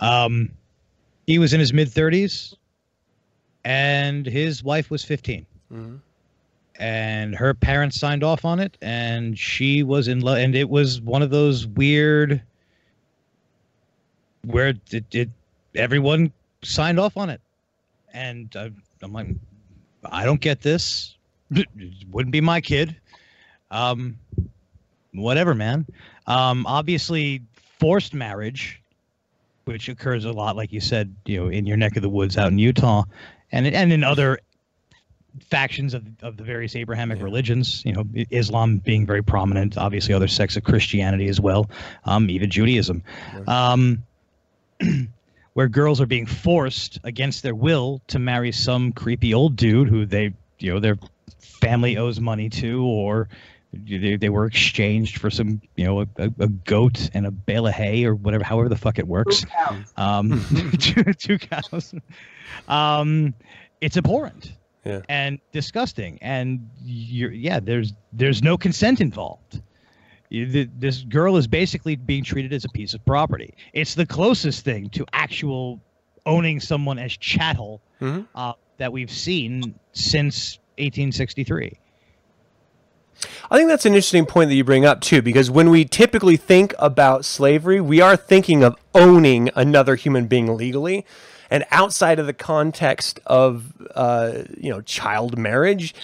[0.00, 0.50] Um,
[1.30, 2.56] he was in his mid 30s,
[3.64, 5.46] and his wife was 15.
[5.72, 5.96] Mm-hmm.
[6.80, 11.00] And her parents signed off on it and she was in love and it was
[11.02, 12.42] one of those weird
[14.44, 15.28] where it, it
[15.76, 17.40] everyone signed off on it.
[18.12, 18.70] And uh,
[19.02, 19.28] i'm like
[20.10, 21.14] i don't get this.
[21.52, 21.68] It
[22.10, 22.96] wouldn't be my kid.
[23.70, 24.18] Um
[25.12, 25.86] whatever man.
[26.26, 27.42] Um obviously
[27.78, 28.79] forced marriage
[29.64, 32.36] which occurs a lot like you said you know in your neck of the woods
[32.36, 33.04] out in utah
[33.52, 34.38] and and in other
[35.48, 37.24] factions of, of the various Abrahamic yeah.
[37.24, 41.70] religions, you know, Islam being very prominent, obviously other sects of Christianity as well,
[42.04, 43.02] um, even Judaism,
[43.46, 44.02] um,
[45.54, 50.06] where girls are being forced against their will to marry some creepy old dude who
[50.06, 50.98] they, you know, their
[51.38, 53.28] family owes money to, or
[53.72, 56.06] they, they were exchanged for some, you know, a,
[56.38, 59.40] a goat and a bale of hay or whatever, however the fuck it works.
[59.40, 59.92] Two cows.
[59.96, 61.94] Um, two, two cows.
[62.68, 63.34] Um,
[63.80, 64.54] it's abhorrent
[64.84, 65.00] yeah.
[65.08, 66.18] and disgusting.
[66.20, 69.62] And you're, yeah, there's there's no consent involved.
[70.30, 73.52] You, this girl is basically being treated as a piece of property.
[73.72, 75.80] It's the closest thing to actual
[76.24, 78.22] owning someone as chattel mm-hmm.
[78.34, 81.72] uh, that we've seen since 1863.
[83.50, 86.36] I think that's an interesting point that you bring up too, because when we typically
[86.36, 91.04] think about slavery, we are thinking of owning another human being legally
[91.50, 95.94] and outside of the context of uh, you know child marriage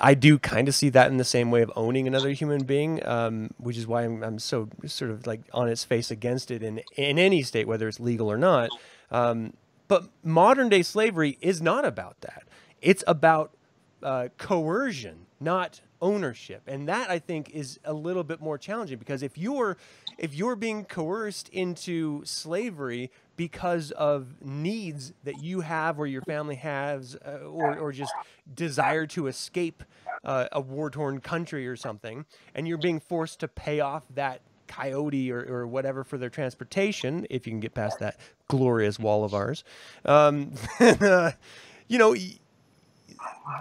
[0.00, 3.04] I do kind of see that in the same way of owning another human being,
[3.04, 6.62] um, which is why I'm, I'm, so sort of like on its face against it
[6.62, 8.70] in in any state, whether it's legal or not.
[9.10, 9.54] Um,
[9.88, 12.44] but modern day slavery is not about that.
[12.80, 13.52] It's about
[14.02, 19.22] uh, coercion, not ownership, and that I think is a little bit more challenging because
[19.22, 19.76] if you're
[20.18, 26.56] if you're being coerced into slavery because of needs that you have or your family
[26.56, 28.12] has, uh, or, or just
[28.52, 29.84] desire to escape
[30.24, 34.40] uh, a war torn country or something, and you're being forced to pay off that
[34.66, 38.18] coyote or, or whatever for their transportation, if you can get past that
[38.48, 39.64] glorious wall of ours,
[40.04, 41.30] um, uh,
[41.86, 42.14] you know,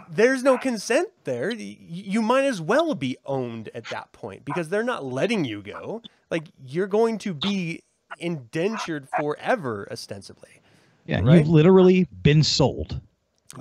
[0.09, 1.51] there's no consent there.
[1.51, 6.01] You might as well be owned at that point because they're not letting you go.
[6.29, 7.83] Like you're going to be
[8.19, 10.61] indentured forever, ostensibly.
[11.05, 11.37] Yeah, right?
[11.37, 12.99] you've literally been sold.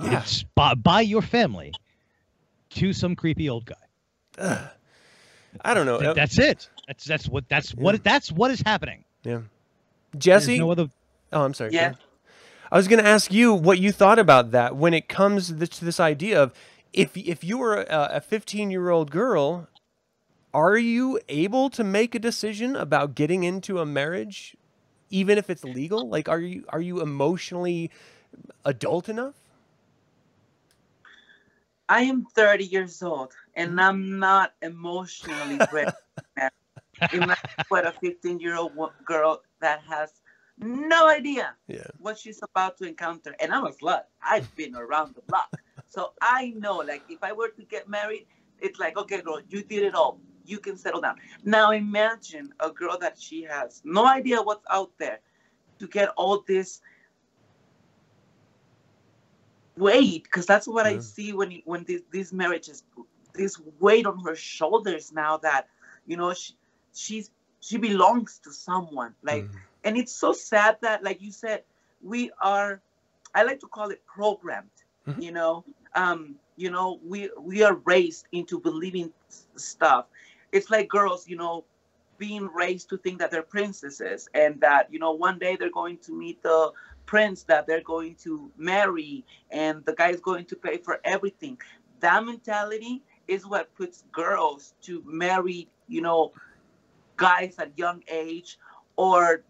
[0.02, 0.24] Yeah.
[0.54, 1.72] By, by your family
[2.70, 3.74] to some creepy old guy.
[4.38, 4.68] Ugh.
[5.64, 5.96] I don't know.
[5.96, 6.68] Uh, that's it.
[6.86, 7.82] That's that's what that's yeah.
[7.82, 9.04] what that's what is happening.
[9.22, 9.40] Yeah.
[10.18, 10.58] Jessy.
[10.58, 10.88] no other.
[11.32, 11.72] Oh, I'm sorry.
[11.72, 11.94] Yeah.
[12.70, 15.54] I was going to ask you what you thought about that when it comes to
[15.54, 16.52] this, to this idea of
[16.92, 19.68] if if you were a 15 year old girl,
[20.54, 24.56] are you able to make a decision about getting into a marriage,
[25.10, 26.08] even if it's legal?
[26.08, 27.90] Like, are you are you emotionally
[28.64, 29.34] adult enough?
[31.88, 35.92] I am 30 years old and I'm not emotionally ready.
[37.12, 37.36] Imagine
[37.68, 38.72] what a 15 year old
[39.04, 40.12] girl that has
[40.58, 41.86] no idea yeah.
[41.98, 43.34] what she's about to encounter.
[43.40, 44.02] And I'm a slut.
[44.22, 45.50] I've been around the block.
[45.88, 48.26] So I know, like, if I were to get married,
[48.60, 50.20] it's like, okay, girl, you did it all.
[50.44, 51.16] You can settle down.
[51.44, 55.20] Now imagine a girl that she has no idea what's out there
[55.78, 56.80] to get all this
[59.76, 60.98] weight, because that's what yeah.
[60.98, 62.82] I see when when these, these marriages,
[63.34, 65.68] this weight on her shoulders now that,
[66.06, 66.54] you know, she,
[66.94, 67.30] she's
[67.60, 69.14] she belongs to someone.
[69.22, 69.54] Like, mm
[69.86, 71.62] and it's so sad that like you said
[72.02, 72.80] we are
[73.34, 74.76] i like to call it programmed
[75.06, 75.20] mm-hmm.
[75.20, 75.64] you know?
[75.94, 79.12] Um you know we we are raised into believing
[79.56, 80.06] stuff.
[80.52, 81.64] It's like girls you know
[82.18, 85.98] being raised to think that they're princesses and that you know one day they're going
[85.98, 86.72] to meet the
[87.04, 91.58] prince that they're going to marry and the guy is going to pay for everything.
[92.00, 96.32] That mentality is what puts girls to marry you know
[97.16, 98.58] guys at young age
[98.96, 99.44] or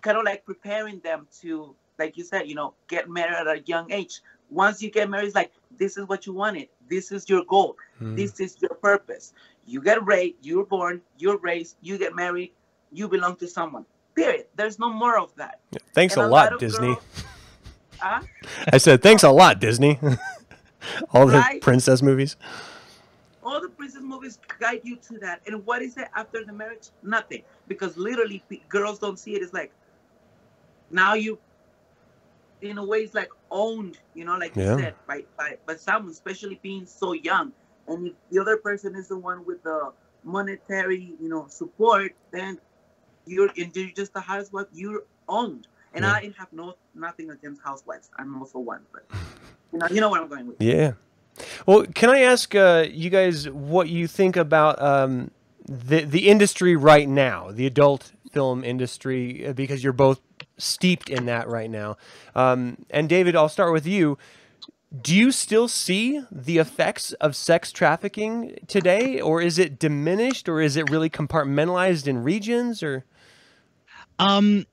[0.00, 3.60] kind of like preparing them to, like you said, you know, get married at a
[3.66, 4.20] young age.
[4.50, 6.68] Once you get married, it's like this is what you wanted.
[6.88, 7.76] This is your goal.
[8.00, 8.16] Mm.
[8.16, 9.32] This is your purpose.
[9.66, 12.52] You get raised, you're born, you're raised, you get married,
[12.90, 13.84] you belong to someone.
[14.14, 14.46] Period.
[14.56, 15.60] There's no more of that.
[15.70, 16.94] Yeah, thanks a, a, lot, lot Disney.
[16.94, 17.24] Girls?
[18.02, 19.98] I said thanks a lot, Disney.
[21.12, 21.60] All the right?
[21.60, 22.36] princess movies.
[23.42, 25.40] All the princess movies guide you to that.
[25.46, 26.88] And what is it after the marriage?
[27.02, 27.42] Nothing.
[27.68, 29.42] Because literally, girls don't see it.
[29.42, 29.72] It's like,
[30.90, 31.38] now you
[32.62, 34.72] in a way it's like owned you know like yeah.
[34.72, 37.52] you said by, by by someone especially being so young
[37.88, 39.92] and if the other person is the one with the
[40.24, 42.58] monetary you know support then
[43.26, 46.12] you're and you're just a housewife you're owned and yeah.
[46.12, 49.04] i have no nothing against housewives i'm also one but
[49.72, 50.92] you know you know where i'm going with yeah
[51.66, 55.30] well can i ask uh, you guys what you think about um,
[55.66, 60.20] the the industry right now the adult film industry because you're both
[60.60, 61.96] steeped in that right now.
[62.34, 64.18] Um, and David, I'll start with you.
[65.02, 70.60] Do you still see the effects of sex trafficking today, or is it diminished, or
[70.60, 73.04] is it really compartmentalized in regions, or?
[74.18, 74.66] Um,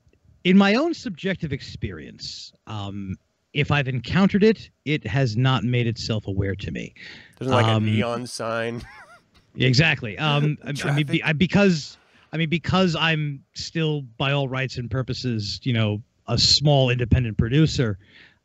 [0.44, 3.16] in my own subjective experience, um,
[3.52, 6.94] if I've encountered it, it has not made itself aware to me.
[7.38, 8.82] There's like um, a neon sign.
[9.56, 10.16] exactly.
[10.18, 11.97] Um, I, I mean, be, I, because
[12.32, 17.38] I mean, because I'm still, by all rights and purposes, you know, a small independent
[17.38, 17.98] producer.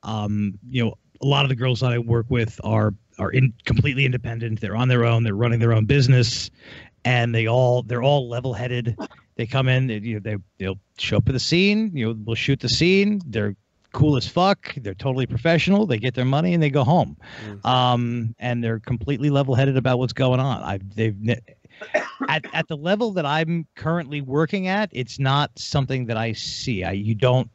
[0.03, 3.53] Um, you know, a lot of the girls that I work with are are in
[3.65, 4.59] completely independent.
[4.59, 5.23] They're on their own.
[5.23, 6.49] They're running their own business,
[7.05, 8.97] and they all they're all level headed.
[9.35, 9.87] They come in.
[9.87, 11.91] They, you know, they they'll show up for the scene.
[11.95, 13.21] You know, we'll shoot the scene.
[13.25, 13.55] They're
[13.91, 14.73] cool as fuck.
[14.75, 15.85] They're totally professional.
[15.85, 17.15] They get their money and they go home.
[17.47, 17.65] Mm.
[17.65, 20.61] Um, and they're completely level headed about what's going on.
[20.61, 21.15] I've they've
[22.29, 26.83] at at the level that I'm currently working at, it's not something that I see.
[26.83, 27.49] I you don't.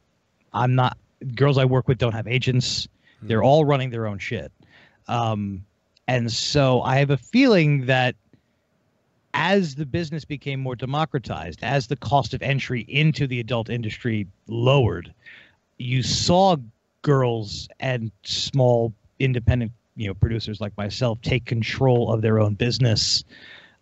[0.53, 0.97] I'm not.
[1.35, 2.87] Girls I work with don't have agents.
[3.23, 3.27] Mm.
[3.27, 4.51] They're all running their own shit.
[5.07, 5.65] Um,
[6.07, 8.15] and so I have a feeling that
[9.33, 14.27] as the business became more democratized, as the cost of entry into the adult industry
[14.47, 15.13] lowered,
[15.77, 16.57] you saw
[17.01, 23.23] girls and small independent you know producers like myself take control of their own business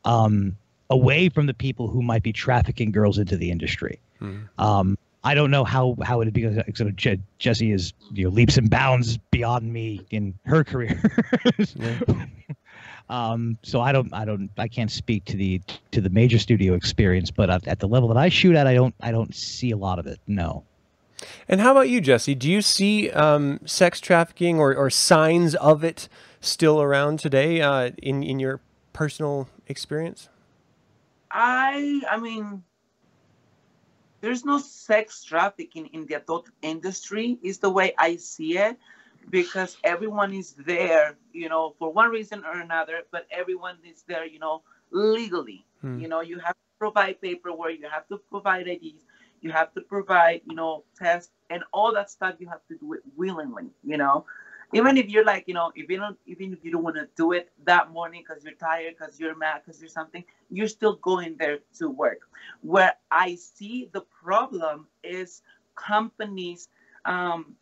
[0.08, 0.56] um,
[0.90, 4.00] away from the people who might be trafficking girls into the industry.
[4.22, 4.60] Mm-hmm.
[4.60, 6.58] Um, I don't know how how it because
[6.96, 11.02] Je- Jessy is you know leaps and bounds beyond me in her career.
[11.76, 12.00] yeah.
[13.10, 16.74] um, so I don't I don't I can't speak to the to the major studio
[16.74, 19.72] experience, but at, at the level that I shoot at, I don't I don't see
[19.72, 20.22] a lot of it.
[20.28, 20.64] No.
[21.50, 22.36] And how about you, Jessy?
[22.36, 26.08] Do you see um, sex trafficking or, or signs of it
[26.40, 28.62] still around today uh, in in your
[28.94, 30.30] personal experience?
[31.32, 32.64] I I mean,
[34.22, 38.78] there's no sex trafficking in the adult industry is the way i see it
[39.30, 44.26] because everyone is there you know for one reason or another but everyone is there
[44.26, 44.62] you know
[44.92, 46.00] legally Hmm.
[46.00, 49.06] you know you have to provide paperwork you have to provide ids
[49.42, 52.94] you have to provide you know tests and all that stuff you have to do
[52.94, 54.26] it willingly you know
[54.74, 57.08] even if you're like you know if you don't even if you don't want to
[57.16, 60.96] do it that morning because you're tired because you're mad because you're something you're still
[60.96, 62.20] going there to work.
[62.62, 65.42] Where i see the problem is
[65.76, 66.70] companies
[67.06, 67.56] um,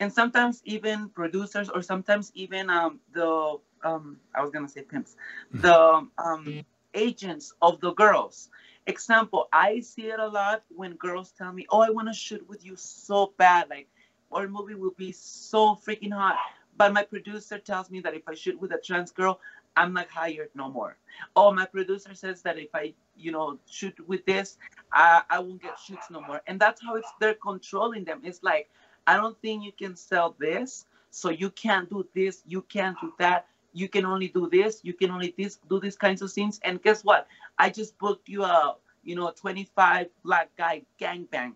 [0.00, 5.16] and sometimes even producers or sometimes even um, the um, i was gonna say pimps
[5.52, 8.50] the um, agents of the girls.
[8.86, 12.46] Example i see it a lot when girls tell me oh i want to shoot
[12.48, 13.88] with you so bad like
[14.32, 16.36] our movie will be so freaking hot.
[16.76, 19.40] But my producer tells me that if i shoot with a trans girl
[19.76, 20.96] i'm not hired no more.
[21.36, 24.58] Oh my producer says that if i you know shoot with this
[24.92, 26.40] i, I won't get shoots no more.
[26.46, 28.20] And that's how it's they're controlling them.
[28.24, 28.70] It's like
[29.06, 33.12] i don't think you can sell this so you can't do this you can't do
[33.18, 36.60] that you can only do this you can only this do these kinds of things
[36.64, 37.26] and guess what?
[37.58, 41.54] I just booked you a you know 25 black guy gangbang.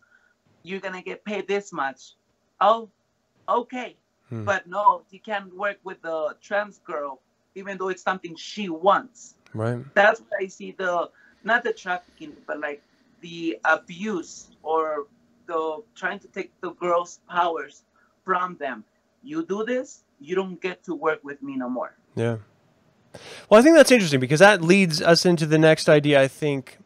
[0.62, 2.14] You're gonna get paid this much
[2.60, 2.88] oh
[3.48, 3.96] okay
[4.30, 4.44] Hmm.
[4.44, 7.18] but no you can't work with the trans girl
[7.54, 9.78] even though it's something she wants Right.
[9.94, 11.08] that's what i see the
[11.44, 12.82] not the trafficking but like
[13.22, 15.06] the abuse or
[15.46, 17.84] the trying to take the girls powers
[18.22, 18.84] from them
[19.22, 22.36] you do this you don't get to work with me no more Yeah.
[23.48, 26.76] Well, I think that's interesting because that leads us into the next idea, I think.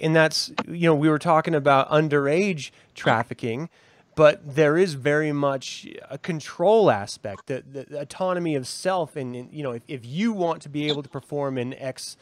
[0.00, 3.68] And that's, you know, we were talking about underage trafficking,
[4.14, 9.16] but there is very much a control aspect, the, the autonomy of self.
[9.16, 12.16] And, you know, if, if you want to be able to perform in X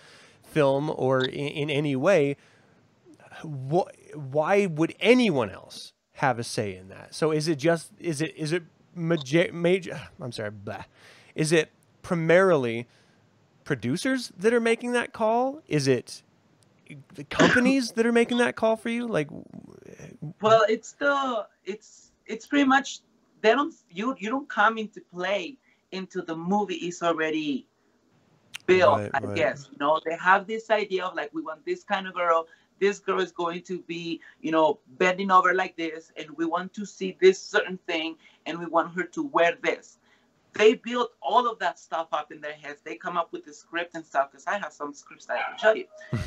[0.44, 2.36] film or in, in any way,
[3.42, 7.14] wh- why would anyone else have a say in that?
[7.14, 8.62] So is it just, is it, is it
[8.94, 10.84] major, major I'm sorry, blah.
[11.34, 11.70] Is it
[12.02, 12.86] primarily
[13.64, 15.60] producers that are making that call?
[15.66, 16.22] Is it
[17.14, 19.06] the companies that are making that call for you?
[19.06, 19.28] Like,
[20.40, 23.00] well it's the it's it's pretty much
[23.40, 25.56] they don't you you don't come into play
[25.92, 27.66] into the movie is already
[28.66, 29.36] built Right, i right.
[29.36, 32.46] guess you know they have this idea of like we want this kind of girl
[32.78, 36.72] this girl is going to be you know bending over like this and we want
[36.74, 38.16] to see this certain thing
[38.46, 39.98] and we want her to wear this
[40.54, 43.52] they build all of that stuff up in their heads they come up with the
[43.52, 45.86] script and stuff because i have some scripts that i can show you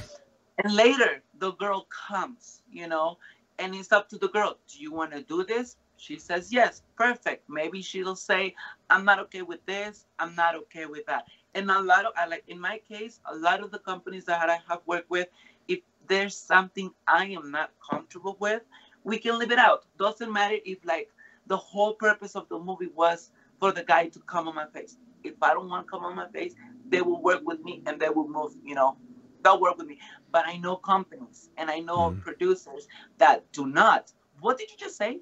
[0.59, 3.17] and later the girl comes you know
[3.59, 5.77] and it's up to the girl do you want to do this?
[5.97, 7.49] She says yes perfect.
[7.49, 8.55] Maybe she'll say
[8.89, 10.05] i'm not okay with this.
[10.19, 11.25] I'm not okay with that
[11.55, 14.49] and a lot of I like in my case a lot of the companies that
[14.49, 15.27] i have worked with
[15.67, 18.61] if there's something i am not comfortable with
[19.03, 19.85] we can leave it out.
[19.97, 21.09] Doesn't matter if like
[21.47, 24.97] the whole purpose of the movie was for the guy to come on my face.
[25.23, 26.53] If i don't want to come on my face
[26.89, 28.97] they will work with me and they will move you know
[29.43, 29.99] they'll work with me
[30.31, 32.21] but i know companies and i know Mm.
[32.21, 32.87] producers
[33.17, 34.11] that do not.
[34.41, 35.19] What did you just say?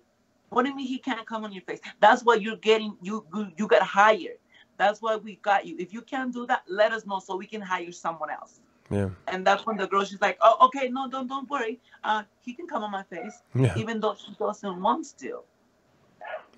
[0.49, 1.79] What do you mean he can't come on your face?
[1.99, 4.39] That's why you're getting you you, you got hired.
[4.77, 5.75] That's why we got you.
[5.79, 8.61] If you can't do that let us know so we can hire someone else.
[8.89, 11.79] Yeah, and that's when the girl she's like oh okay no don't don't worry.
[12.03, 15.41] Uh he can come on my face yeah, even though she doesn't want to.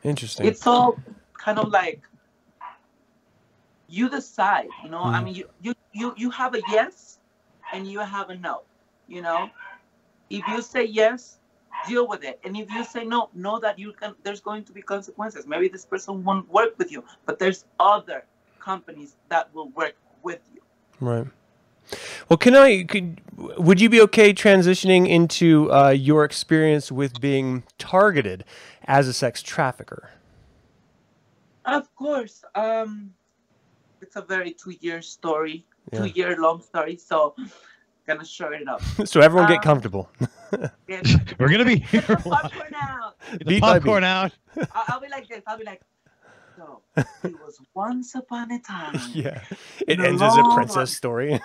[0.03, 0.47] Interesting.
[0.47, 0.99] it's all
[1.37, 2.01] kind of like
[3.87, 5.03] you decide you know?
[5.03, 5.25] I Mhm.
[5.25, 7.19] mean you, you you you have a yes
[7.73, 8.61] and you have a no
[9.07, 9.49] you know
[10.29, 11.39] if you say yes
[11.87, 14.71] deal with it and if you say no know that you can there's going to
[14.71, 18.23] be consequences maybe this person won't work with you but there's other
[18.59, 20.61] companies that will work with you
[20.99, 21.27] Right.
[22.29, 22.83] Well, can I?
[22.83, 28.45] Could, would you be okay transitioning into uh, your experience with being targeted
[28.85, 30.11] as a sex trafficker?
[31.65, 33.13] of course um
[34.03, 35.99] it's a very two year story Yeah.
[35.99, 37.35] two year long story so
[38.07, 40.09] gonna short it up so everyone get Um, comfortable.
[40.87, 41.07] Get
[41.39, 42.01] We're gonna be here.
[42.01, 44.31] the popcorn out Get the popcorn out.
[44.55, 45.41] I'll, I'll be like this.
[45.47, 45.81] I'll be like,
[46.55, 46.81] so
[47.23, 49.41] it was once upon a time, yeah,
[49.87, 51.41] it ends as a princess story.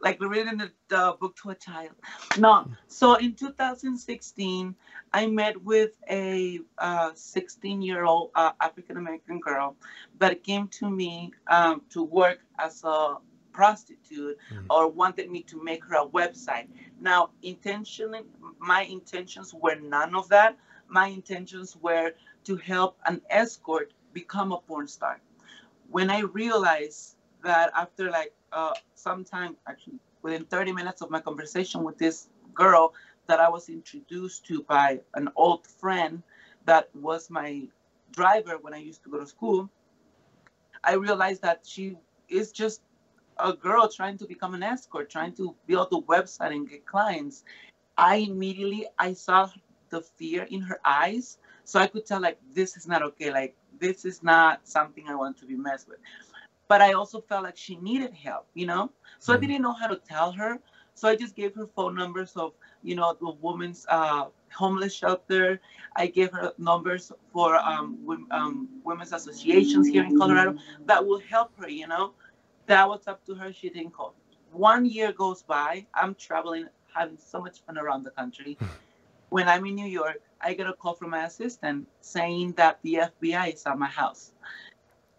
[0.00, 1.92] Like we're reading the, the book to a child.
[2.38, 4.74] No, so in 2016,
[5.12, 6.60] I met with a
[7.14, 9.76] 16 year old uh, African American girl
[10.18, 13.16] that came to me um, to work as a
[13.52, 14.66] prostitute Mhm.
[14.70, 16.68] or wanted me to make her a website.
[17.00, 18.22] Now, intentionally,
[18.58, 20.56] my intentions were none of that.
[20.88, 22.12] My intentions were
[22.44, 25.20] to help an escort become a porn star.
[25.90, 31.20] When I realized that after like uh, some time, actually within 30 minutes of my
[31.20, 32.92] conversation with this girl
[33.26, 36.22] that I was introduced to by an old friend
[36.64, 37.62] that was my
[38.12, 39.70] driver when I used to go to school,
[40.82, 41.96] I realized that she
[42.28, 42.82] is just
[43.38, 47.44] a girl trying to become an escort, trying to build a website and get clients.
[47.96, 49.48] I immediately I saw
[49.90, 53.30] the fear in her eyes, so I could tell like this is not okay.
[53.30, 55.98] Like this is not something I want to be messed with.
[56.68, 58.90] But I also felt like she needed help, you know.
[59.18, 59.42] So mm-hmm.
[59.42, 60.58] I didn't know how to tell her.
[60.94, 62.52] So I just gave her phone numbers of
[62.82, 65.60] you know the women's uh, homeless shelter.
[65.96, 71.52] I gave her numbers for um, um, women's associations here in Colorado that will help
[71.58, 72.12] her, you know
[72.68, 73.52] that was up to her.
[73.52, 74.14] She didn't call.
[74.52, 75.86] One year goes by.
[75.94, 78.56] I'm traveling, having so much fun around the country.
[78.60, 78.66] Hmm.
[79.30, 82.94] when I'm in New York, I get a call from my assistant saying that the
[82.94, 84.32] FBI is at my house.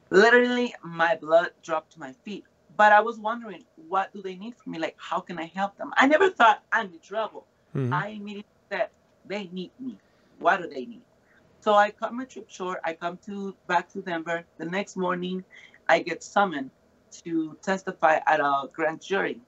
[0.10, 2.46] Literally, my blood dropped to my feet.
[2.78, 4.80] But I was wondering, what do they need from me?
[4.80, 5.92] Like, how can I help them?
[5.98, 7.46] I never thought I'm in trouble.
[7.76, 7.94] Mm-hmm.
[7.94, 8.90] I immediately said,
[9.26, 9.98] they need me.
[10.40, 11.02] What do they need?
[11.60, 12.80] So I cut my trip short.
[12.86, 14.46] I come to back to Denver.
[14.58, 15.44] The next morning,
[15.90, 16.72] I get summoned
[17.26, 19.42] to testify at a grand jury.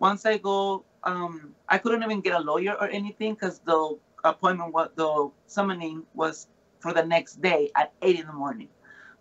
[0.00, 4.74] Once I go, um, I couldn't even get a lawyer or anything because the appointment,
[4.74, 6.48] was, the summoning was
[6.80, 8.68] for the next day at eight in the morning.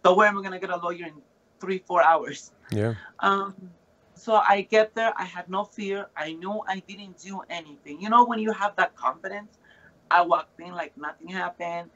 [0.05, 1.19] So where am I gonna get a lawyer in
[1.59, 2.51] three, four hours?
[2.69, 2.93] Yeah.
[3.21, 3.55] Um,
[4.13, 5.11] so I get there.
[5.17, 6.05] I had no fear.
[6.15, 7.99] I knew I didn't do anything.
[7.99, 9.57] You know when you have that confidence.
[10.11, 11.89] I walked in like nothing happened.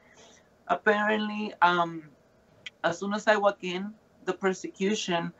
[0.67, 2.09] Apparently, um,
[2.83, 3.93] as soon as I walk in,
[4.25, 5.31] the persecution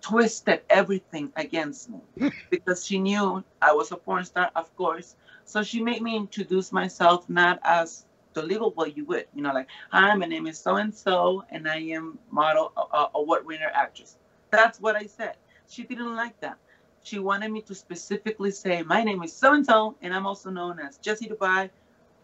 [0.00, 1.98] twisted everything against me
[2.50, 5.16] because she knew I was a porn star, of course.
[5.44, 9.52] So she made me introduce myself not as the legal way you would, you know,
[9.52, 13.70] like, hi, my name is so and so, and I am model uh, award winner
[13.72, 14.16] actress.
[14.50, 15.36] That's what I said.
[15.68, 16.58] She didn't like that.
[17.02, 20.50] She wanted me to specifically say, my name is so and so, and I'm also
[20.50, 21.70] known as Jessy Dubai,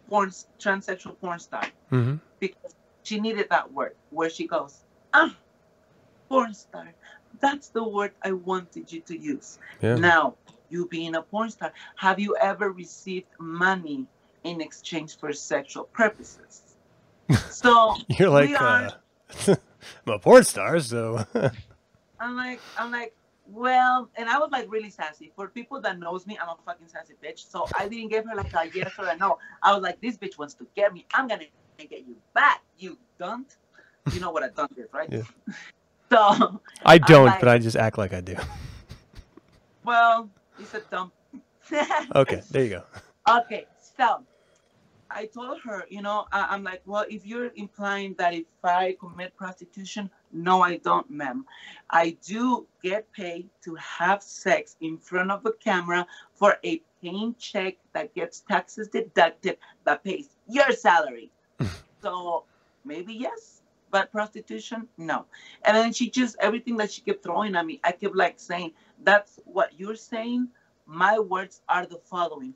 [0.07, 2.15] porn transsexual porn star, mm-hmm.
[2.39, 4.83] because she needed that word where she goes,
[5.13, 5.35] ah,
[6.29, 6.93] porn star
[7.39, 9.59] that's the word I wanted you to use.
[9.81, 9.95] Yeah.
[9.95, 10.35] Now,
[10.69, 14.05] you being a porn star, have you ever received money
[14.43, 16.61] in exchange for sexual purposes?
[17.49, 18.91] So you're like, are,
[19.47, 19.55] uh,
[20.05, 21.25] I'm a porn star, so
[22.19, 23.15] I'm like, I'm like,
[23.47, 25.31] well, and I was like really sassy.
[25.35, 27.49] For people that knows me, I'm a fucking sassy bitch.
[27.49, 29.37] So I didn't give her like a yes or a no.
[29.61, 31.05] I was like, this bitch wants to get me.
[31.13, 31.45] I'm gonna
[31.77, 33.55] get you back, you dunt.
[34.11, 35.09] You know what a dunt is, right?
[35.11, 35.23] Yeah.
[36.11, 38.35] So I don't, like, but I just act like I do.
[39.83, 40.29] Well,
[40.59, 41.11] you said dumb.
[42.15, 42.83] okay, there you go.
[43.39, 43.65] Okay,
[43.97, 44.23] so
[45.15, 48.97] I told her, you know, I, am like, well, if you're implying that if I
[48.99, 51.45] commit prostitution, no, I don't, ma'am.
[51.89, 57.35] I do get paid to have sex in front of a camera for a paying
[57.37, 61.29] check that gets taxes deducted that pays your salary.
[62.01, 62.45] so
[62.83, 63.61] maybe yes,
[63.91, 65.25] but prostitution, no.
[65.63, 68.71] And then she just everything that she kept throwing at me, I kept like saying,
[69.03, 70.49] That's what you're saying.
[70.85, 72.55] My words are the following.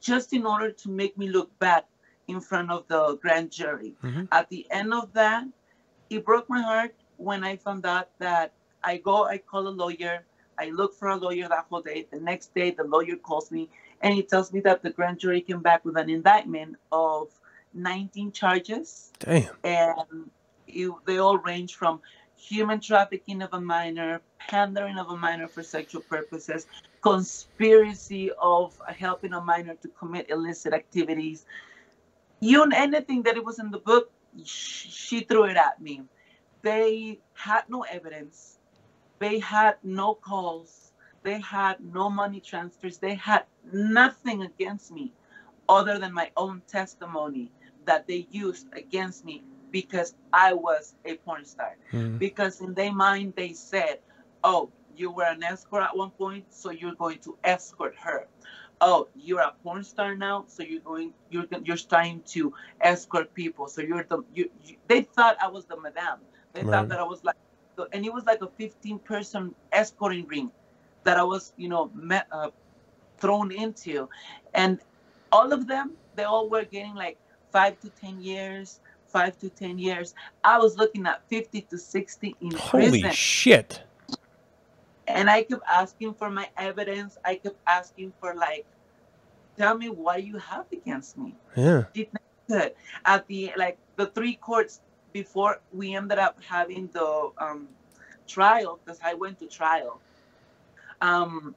[0.00, 1.84] Just in order to make me look bad
[2.28, 3.94] in front of the grand jury.
[4.02, 4.24] Mm-hmm.
[4.32, 5.44] At the end of that,
[6.08, 10.24] it broke my heart when I found out that I go, I call a lawyer,
[10.58, 12.06] I look for a lawyer that whole day.
[12.10, 13.68] The next day, the lawyer calls me
[14.00, 17.28] and he tells me that the grand jury came back with an indictment of
[17.74, 19.10] 19 charges.
[19.18, 19.54] Damn.
[19.64, 20.30] And
[21.06, 22.00] they all range from
[22.36, 26.66] human trafficking of a minor, pandering of a minor for sexual purposes,
[27.00, 31.46] conspiracy of helping a minor to commit illicit activities.
[32.40, 34.10] You and anything that it was in the book,
[34.44, 36.02] she threw it at me.
[36.62, 38.58] They had no evidence.
[39.18, 40.92] They had no calls.
[41.22, 42.98] They had no money transfers.
[42.98, 45.12] They had nothing against me
[45.68, 47.50] other than my own testimony
[47.84, 51.76] that they used against me because I was a porn star.
[51.92, 52.18] Mm-hmm.
[52.18, 54.00] Because in their mind, they said,
[54.42, 54.70] oh,
[55.00, 58.26] you were an escort at one point, so you're going to escort her.
[58.82, 63.68] Oh, you're a porn star now, so you're going, you're you're starting to escort people.
[63.68, 66.20] So you're the, you, you they thought I was the madame.
[66.52, 66.70] They right.
[66.70, 67.36] thought that I was like,
[67.92, 70.50] and it was like a 15 person escorting ring
[71.04, 72.50] that I was, you know, met, uh,
[73.18, 74.08] thrown into,
[74.54, 74.78] and
[75.32, 77.18] all of them, they all were getting like
[77.52, 80.14] five to 10 years, five to 10 years.
[80.44, 83.12] I was looking at 50 to 60 in Holy prison.
[83.12, 83.82] shit.
[85.14, 87.18] And I kept asking for my evidence.
[87.24, 88.66] I kept asking for, like,
[89.56, 91.34] tell me what you have against me.
[91.56, 91.84] Yeah.
[92.48, 92.74] Good.
[93.04, 94.80] At the, like, the three courts
[95.12, 97.68] before we ended up having the um,
[98.26, 100.00] trial, because I went to trial.
[101.00, 101.54] Um,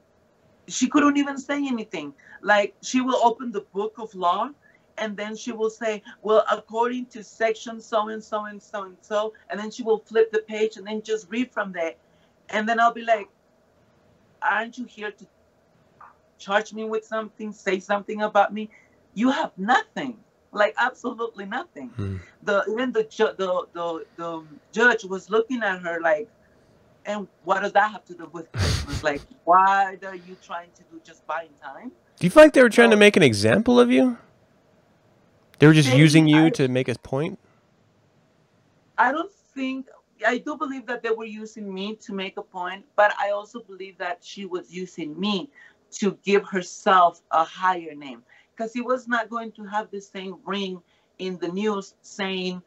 [0.67, 2.13] she couldn't even say anything.
[2.41, 4.49] Like she will open the book of law
[4.97, 8.97] and then she will say, Well, according to section so and so and so and
[9.01, 11.93] so, and then she will flip the page and then just read from there.
[12.49, 13.27] And then I'll be like,
[14.43, 15.25] Aren't you here to
[16.37, 18.69] charge me with something, say something about me?
[19.13, 20.17] You have nothing.
[20.51, 21.89] Like absolutely nothing.
[21.89, 22.17] Hmm.
[22.43, 26.29] The even the ju- the the the judge was looking at her like,
[27.05, 29.03] and what does that have to do with Christmas?
[29.03, 31.91] Like, why are you trying to do just buying time?
[32.19, 34.17] Do you feel like they were trying to make an example of you?
[35.57, 37.39] They were just using you I- to make a point?
[38.95, 39.87] I don't think
[40.25, 43.61] I do believe that they were using me to make a point, but I also
[43.61, 45.49] believe that she was using me
[45.93, 48.23] to give herself a higher name
[48.55, 50.81] because he was not going to have the same ring
[51.19, 52.61] in the news saying,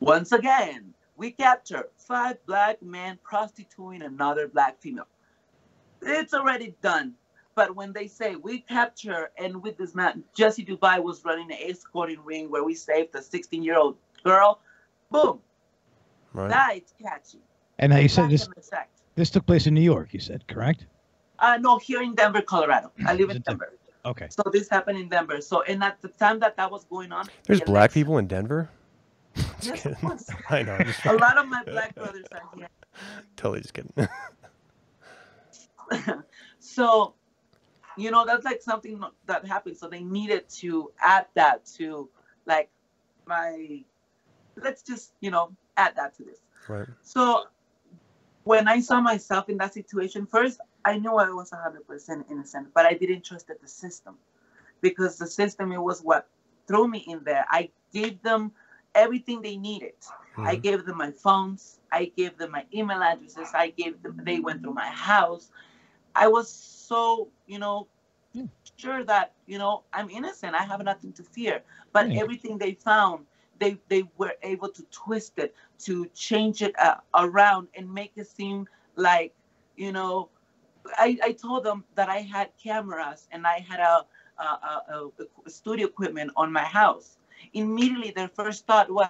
[0.00, 5.06] once again, we capture five black men prostituting another black female.
[6.02, 7.14] It's already done.
[7.54, 11.58] But when they say we capture and with this man, Jessy Dubai was running an
[11.60, 14.60] escorting ring where we saved a 16 year old girl,
[15.10, 15.38] boom,
[16.34, 16.50] Right.
[16.50, 17.38] that's catchy.
[17.78, 18.48] And now you said this
[19.14, 20.12] this took place in New York.
[20.12, 20.86] You said correct?
[21.38, 22.92] Uh, no, here in Denver, Colorado.
[23.06, 23.44] I live in Denver?
[23.44, 23.78] Denver.
[24.06, 24.26] Okay.
[24.30, 25.40] So this happened in Denver.
[25.40, 28.26] So, and at the time that that was going on, There's the black people in
[28.26, 28.68] Denver?
[29.60, 30.30] Just Yes, of course.
[30.50, 30.78] I know.
[31.06, 32.68] A lot of my black brothers are here.
[33.36, 34.08] totally just kidding.
[36.58, 37.14] so,
[37.96, 39.76] you know, that's like something that happened.
[39.76, 42.08] So they needed to add that to
[42.46, 42.70] like
[43.26, 43.82] my,
[44.56, 46.40] let's just, you know, add that to this.
[46.68, 46.88] right.
[47.02, 47.44] So
[48.44, 52.86] when I saw myself in that situation, first I knew I was 100% innocent, but
[52.86, 54.16] I didn't trust the system
[54.80, 56.28] because the system it was what
[56.66, 57.46] threw me in there.
[57.50, 58.52] I gave them
[58.94, 59.94] everything they needed.
[60.42, 60.56] I Mhm.
[60.56, 61.80] gave them my phones.
[61.92, 63.52] I gave them my email addresses.
[63.54, 64.20] I gave them.
[64.24, 65.50] They went through my house.
[66.14, 67.88] I was so you know
[68.32, 68.44] Yeah.
[68.76, 70.54] sure that you know I'm innocent.
[70.54, 71.62] I have nothing to fear.
[71.92, 72.14] But Yeah.
[72.14, 73.26] everything they found,
[73.58, 78.28] they they were able to twist it, to change it uh, around, and make it
[78.28, 79.34] seem like
[79.76, 80.30] you know.
[80.98, 84.04] I, I told them that I had cameras and I had a,
[84.38, 85.10] a, a,
[85.46, 87.16] a studio equipment on my house.
[87.54, 89.08] Immediately, their first thought was,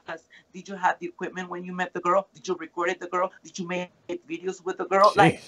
[0.52, 2.28] "Did you have the equipment when you met the girl?
[2.32, 3.32] Did you record the girl?
[3.42, 5.42] Did you make videos with the girl?" Like,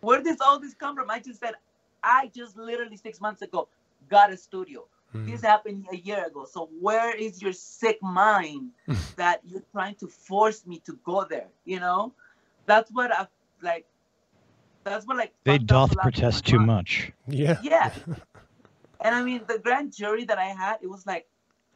[0.00, 1.10] where does all this come from?
[1.10, 1.54] I just said,
[2.02, 3.68] I just literally six months ago
[4.08, 4.86] got a studio.
[5.24, 6.46] This happened a year ago.
[6.50, 8.70] So where is your sick mind
[9.16, 11.48] that you're trying to force me to go there?
[11.64, 12.12] You know,
[12.66, 13.26] that's what I
[13.62, 13.86] like.
[14.84, 15.32] That's what like.
[15.44, 16.66] They doth a lot of protest too mind.
[16.66, 17.12] much.
[17.26, 17.58] Yeah.
[17.62, 17.92] Yeah.
[19.00, 21.26] and I mean, the grand jury that I had, it was like,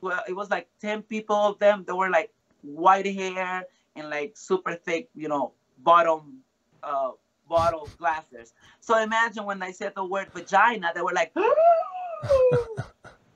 [0.01, 2.32] well, it was like 10 people of them They were like
[2.62, 3.64] white hair
[3.97, 6.38] and like super thick, you know, bottom,
[6.82, 7.11] uh,
[7.49, 8.55] bottle glasses.
[8.80, 11.32] So imagine when I said the word vagina, they were like,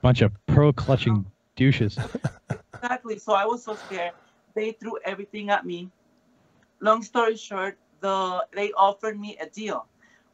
[0.04, 1.24] Bunch of pearl clutching
[1.56, 1.98] douches.
[2.74, 3.18] exactly.
[3.18, 4.12] So I was so scared.
[4.54, 5.88] They threw everything at me.
[6.80, 9.86] Long story short, the they offered me a deal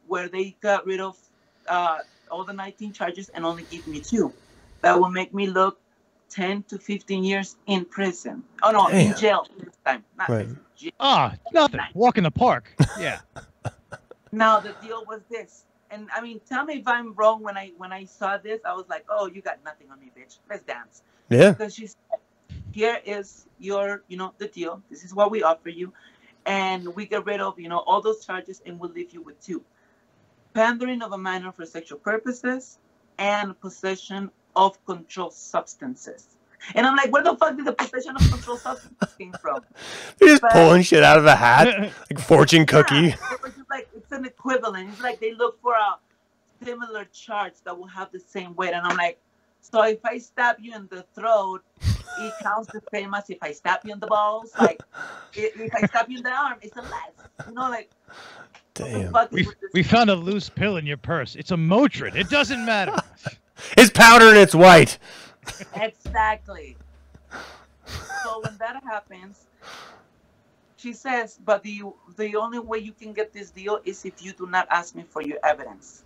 [0.07, 1.15] where they got rid of
[1.69, 1.99] uh,
[2.29, 4.33] all the 19 charges and only give me two.
[4.81, 5.79] That will make me look
[6.31, 8.43] 10 to 15 years in prison.
[8.63, 10.03] Oh no, in jail this time.
[10.17, 10.47] Not Right.
[10.47, 10.91] prison, jail.
[10.99, 11.79] Ah, nothing.
[11.93, 12.75] Walk in the park.
[12.99, 13.21] Yeah.
[14.33, 15.63] Now the deal was this.
[15.91, 17.43] And I mean, tell me if I'm wrong.
[17.43, 20.11] When I when I saw this, I was like, "Oh, you got nothing on me,
[20.17, 20.37] bitch.
[20.49, 21.51] Let's dance." Yeah.
[21.51, 22.19] because she said,
[22.71, 24.81] "Here is your, you know, the deal.
[24.89, 25.93] This is what we offer you,
[26.45, 29.39] and we get rid of, you know, all those charges, and we'll leave you with
[29.41, 29.63] two:
[30.53, 32.79] pandering of a minor for sexual purposes
[33.17, 36.27] and possession of controlled substances."
[36.75, 39.61] And I'm like, "Where the fuck did the possession of controlled substances came from?"
[40.19, 41.67] They're just But- pulling shit out of a hat,
[42.09, 42.95] like fortune cookie.
[42.95, 44.89] Yeah, it was just like it's an equivalent.
[44.89, 48.85] It's like they look for a similar charge that will have the same weight, and
[48.85, 49.19] I'm like,
[49.61, 51.61] so if I stab you in the throat,
[52.19, 54.51] it counts the same as if I stab you in the balls.
[54.59, 54.81] Like
[55.33, 57.47] if I stab you in the arm, it's a less.
[57.47, 57.91] You know, like
[58.73, 59.11] Damn.
[59.11, 61.35] fuck We, we found a loose pill in your purse.
[61.35, 62.15] It's a Motrin.
[62.15, 62.95] It doesn't matter.
[63.77, 64.97] It's powder and it's white.
[65.75, 66.75] Exactly.
[68.23, 69.45] So when that happens,
[70.81, 71.83] she says, "But the
[72.17, 75.03] the only way you can get this deal is if you do not ask me
[75.03, 76.03] for your evidence."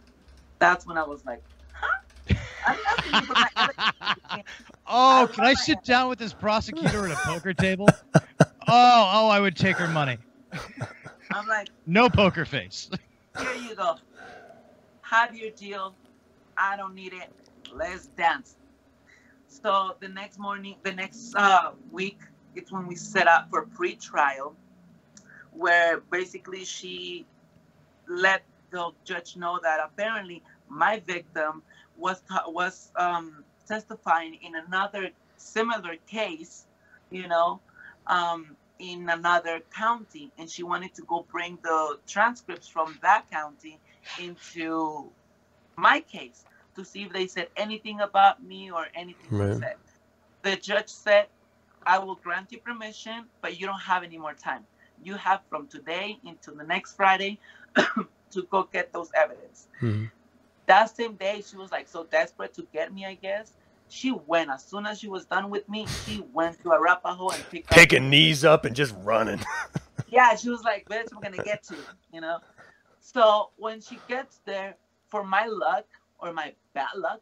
[0.59, 2.35] That's when I was like, "Huh?
[2.67, 4.45] I'm asking you for my evidence."
[4.87, 7.87] Oh, can I sit down with this prosecutor at a poker table?
[8.15, 8.21] Oh,
[8.67, 10.19] oh, I would take her money.
[11.31, 12.89] I'm like, No poker face.
[13.39, 13.95] "Here you go.
[15.01, 15.95] Have your deal.
[16.57, 17.31] I don't need it.
[17.73, 18.57] Let's dance."
[19.47, 22.19] So the next morning, the next uh, week,
[22.55, 24.55] it's when we set up for pre-trial,
[25.57, 27.25] where basically she
[28.07, 31.61] let the judge know that apparently my victim
[31.97, 36.65] was was um, testifying in another similar case,
[37.09, 37.59] you know,
[38.07, 43.79] um, in another county, and she wanted to go bring the transcripts from that county
[44.19, 45.09] into
[45.77, 46.45] my case
[46.75, 49.57] to see if they said anything about me or anything right.
[49.59, 49.75] said.
[50.43, 51.27] The judge said,
[51.85, 54.65] I will grant you permission, but you don't have any more time.
[55.05, 57.39] You have from today into the next Friday
[57.75, 59.67] to go get those evidence.
[59.79, 60.05] Mm-hmm.
[60.65, 63.53] That same day, she was like so desperate to get me, I guess.
[63.87, 65.85] She went as soon as she was done with me.
[66.05, 68.09] She went to Arapahoe and picked picking up.
[68.09, 69.39] knees up and just running.
[70.09, 71.77] yeah, she was like, "Bitch, I'm gonna get you,"
[72.11, 72.39] you know.
[72.99, 74.75] So when she gets there,
[75.07, 75.85] for my luck
[76.17, 77.21] or my bad luck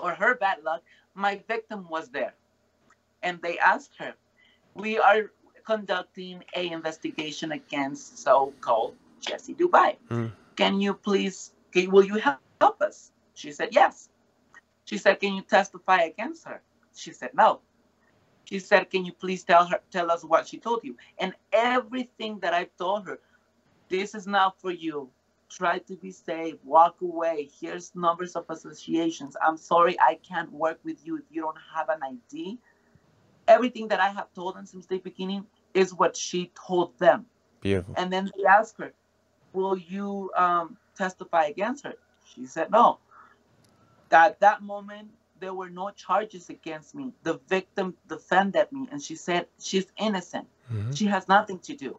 [0.00, 0.82] or her bad luck,
[1.14, 2.34] my victim was there,
[3.22, 4.14] and they asked her,
[4.74, 5.30] "We are
[5.64, 9.96] conducting a investigation against so-called Jessy Dubai.
[10.10, 10.32] Mm.
[10.56, 14.08] Can you please, can, will you help, help us?" She said, "Yes."
[14.84, 16.60] She said, Can you testify against her?
[16.94, 17.60] She said, No.
[18.44, 20.96] She said, Can you please tell her tell us what she told you?
[21.18, 23.18] And everything that I told her,
[23.88, 25.08] this is not for you.
[25.48, 27.50] Try to be safe, walk away.
[27.60, 29.36] Here's numbers of associations.
[29.42, 32.58] I'm sorry I can't work with you if you don't have an ID.
[33.52, 37.26] Everything that I have told them since the beginning is what she told them.
[37.60, 37.94] Beautiful.
[37.96, 38.92] And then they asked her,
[39.52, 41.94] Will you um, testify against her?
[42.34, 42.98] She said no
[44.12, 45.08] at that moment
[45.40, 50.46] there were no charges against me the victim defended me and she said she's innocent
[50.72, 50.92] mm-hmm.
[50.92, 51.98] she has nothing to do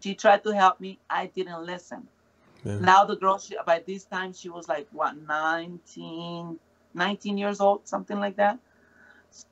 [0.00, 2.06] she tried to help me i didn't listen
[2.64, 2.78] yeah.
[2.78, 6.58] now the girl she, by this time she was like what 19
[6.92, 8.58] 19 years old something like that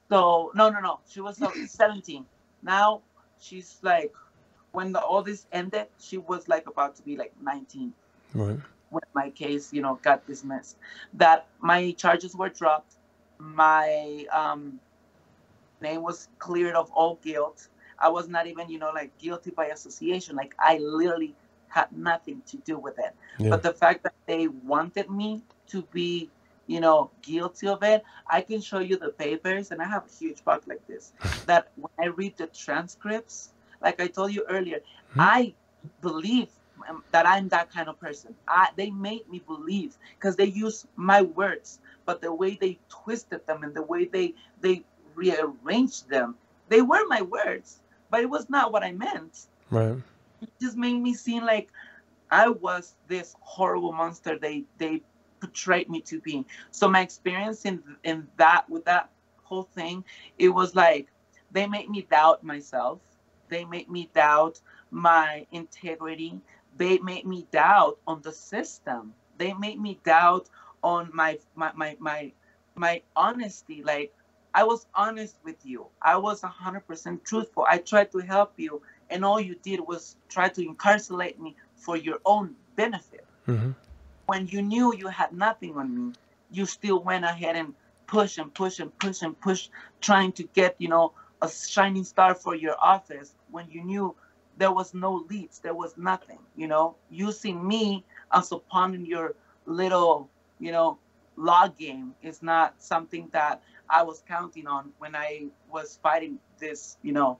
[0.09, 2.25] so no no no she was 17
[2.63, 3.01] now
[3.41, 4.13] she's like
[4.73, 7.93] when the, all this ended she was like about to be like 19
[8.35, 8.59] right
[8.93, 10.77] when my case, you know, got dismissed,
[11.15, 12.95] that my charges were dropped,
[13.39, 14.79] my um,
[15.81, 17.69] name was cleared of all guilt.
[17.99, 20.37] I was not even, you know, like guilty by association.
[20.37, 21.35] Like I literally
[21.69, 23.15] had nothing to do with it.
[23.39, 23.51] Yeah.
[23.51, 26.31] But the fact that they wanted me to be,
[26.73, 30.13] you know, guilty of it, I can show you the papers, and I have a
[30.19, 31.13] huge book like this.
[31.47, 33.53] that when I read the transcripts,
[33.83, 35.21] like I told you earlier, mm-hmm.
[35.21, 35.55] I
[36.01, 36.49] believe
[37.11, 38.35] that I'm that kind of person.
[38.49, 43.47] I, they made me believe because they use my words, but the way they twisted
[43.47, 44.83] them and the way they they
[45.15, 46.37] rearranged them,
[46.71, 49.47] they were my words, but it was not what I meant.
[49.71, 49.99] Right.
[50.41, 51.69] It just made me seem like
[52.31, 55.03] I was this horrible monster they they
[55.43, 56.45] portrayed me to be.
[56.71, 59.11] So my experience in in that with that
[59.43, 60.05] whole thing,
[60.39, 61.09] it was like
[61.51, 63.01] they made me doubt myself.
[63.49, 64.61] They made me doubt
[64.93, 66.41] my integrity
[66.77, 70.49] they made me doubt on the system they made me doubt
[70.83, 72.33] on my my my my,
[72.75, 74.13] my honesty like
[74.55, 79.25] i was honest with you i was 100% truthful i tried to help you and
[79.25, 83.71] all you did was try to incarcerate me for your own benefit mm-hmm.
[84.33, 86.15] When you knew you had nothing on me
[86.51, 87.75] you still went ahead and
[88.07, 89.69] push and push and push and push
[90.01, 91.13] trying to get you know
[91.43, 94.17] a shining star for your office when you knew
[94.57, 96.97] there was no leads there was nothing you know?
[97.11, 99.35] Using me as a pawn in your
[99.67, 100.99] little you know
[101.37, 106.97] log game is not something that i was counting on when i was fighting this
[107.03, 107.39] you know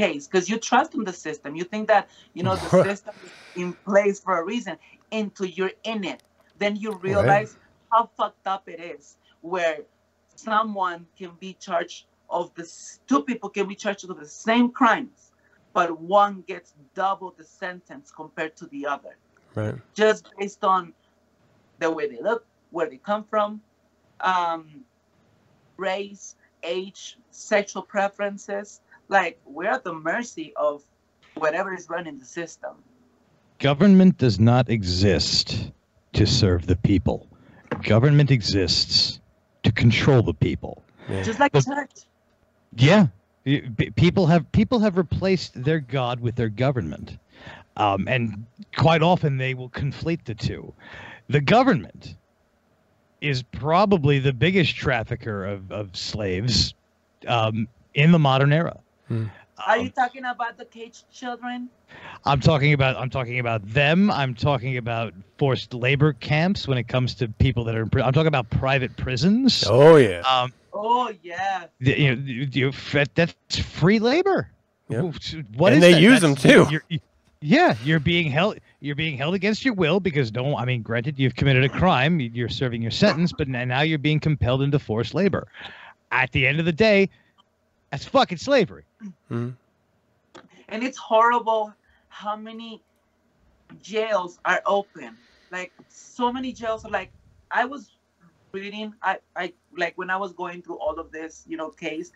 [0.00, 0.26] case.
[0.26, 1.54] Because you trust in the system.
[1.54, 4.78] You think that you know the system is in place for a reason
[5.12, 6.22] until you're in it
[6.60, 7.62] then you realize right.
[7.92, 9.78] how fucked up it is where
[10.36, 12.64] someone can be charged of the
[13.08, 15.30] two people can be charged of the same crimes
[15.72, 19.16] but one gets double the sentence compared to the other.
[19.54, 19.74] Right.
[19.94, 20.92] Just based on
[21.78, 23.60] the way they look, where they come from,
[24.20, 24.84] um,
[25.76, 28.80] race, age, sexual preferences.
[29.08, 30.82] Like we're at the mercy of
[31.34, 32.76] whatever is running the system.
[33.58, 35.70] Government does not exist
[36.20, 37.26] to serve the people.
[37.82, 39.20] Government exists
[39.62, 40.82] to control the people.
[41.08, 41.22] Yeah.
[41.22, 41.90] Just like but, church.
[42.76, 43.06] Yeah,
[43.96, 47.16] People have people have replaced their god with their government,
[47.78, 48.44] um, and
[48.76, 50.74] quite often they will conflate the two.
[51.30, 52.16] The government
[53.22, 56.74] is probably the biggest trafficker of, of slaves
[57.26, 58.78] um, in the modern era.
[59.08, 59.26] Hmm.
[59.66, 61.68] Are you um, talking about the caged children?
[62.24, 64.10] I'm talking about I'm talking about them.
[64.10, 68.12] I'm talking about forced labor camps when it comes to people that are in I'm
[68.12, 69.64] talking about private prisons.
[69.66, 70.20] Oh yeah.
[70.20, 71.66] Um, Oh yeah.
[71.78, 72.72] You know, you,
[73.14, 74.50] that's free labor.
[74.88, 75.14] Yep.
[75.56, 76.00] What and they that?
[76.00, 76.70] use that's, them too.
[76.70, 77.00] You're,
[77.40, 78.58] yeah, you're being held.
[78.80, 82.20] you're being held against your will because no, I mean, granted, you've committed a crime,
[82.20, 85.48] you're serving your sentence, but now you're being compelled into forced labor.
[86.12, 87.08] At the end of the day,
[87.90, 88.84] that's fucking slavery.
[89.30, 89.56] Mhm.
[90.68, 91.74] and it's horrible
[92.08, 92.82] how many
[93.80, 95.16] jails are open
[95.50, 97.12] like so many jails are like
[97.50, 97.92] i was
[98.52, 102.12] reading i i like when i was going through all of this you know case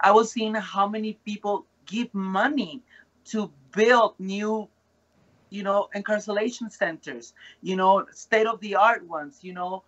[0.00, 2.82] i was seeing how many people give money
[3.24, 4.68] to build new
[5.50, 9.82] you know incarceration centers you know state of the art ones you know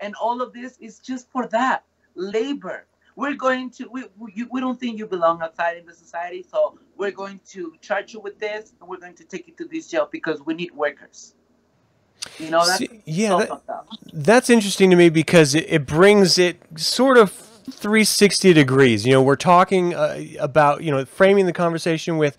[0.00, 4.60] and all of this is just for that labor we're going to we, we, we
[4.60, 8.38] don't think you belong outside in the society so we're going to charge you with
[8.38, 11.34] this and we're going to take you to this jail because we need workers
[12.38, 16.38] you know that's See, yeah, so that- That's interesting to me because it, it brings
[16.38, 17.30] it sort of
[17.70, 19.06] 360 degrees.
[19.06, 22.36] You know, we're talking uh, about, you know, framing the conversation with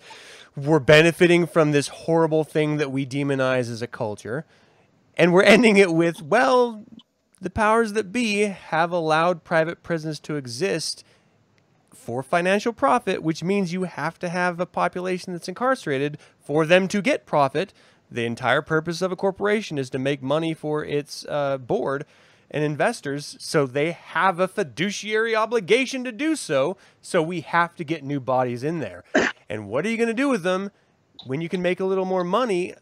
[0.56, 4.46] we're benefiting from this horrible thing that we demonize as a culture.
[5.16, 6.84] And we're ending it with, well,
[7.40, 11.04] the powers that be have allowed private prisons to exist
[11.92, 16.88] for financial profit, which means you have to have a population that's incarcerated for them
[16.88, 17.72] to get profit.
[18.10, 22.06] The entire purpose of a corporation is to make money for its uh, board
[22.48, 26.76] and investors, so they have a fiduciary obligation to do so.
[27.02, 29.02] So we have to get new bodies in there.
[29.48, 30.70] And what are you going to do with them
[31.26, 32.74] when you can make a little more money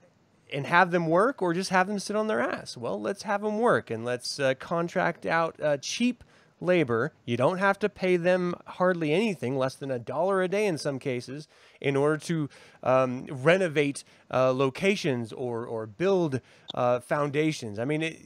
[0.52, 2.76] and have them work or just have them sit on their ass?
[2.76, 6.24] Well, let's have them work and let's uh, contract out uh, cheap
[6.60, 7.12] labor.
[7.24, 10.78] You don't have to pay them hardly anything, less than a dollar a day in
[10.78, 11.48] some cases,
[11.80, 12.48] in order to
[12.82, 16.40] um, renovate uh, locations or, or build
[16.74, 17.78] uh, foundations.
[17.78, 18.20] I mean, it,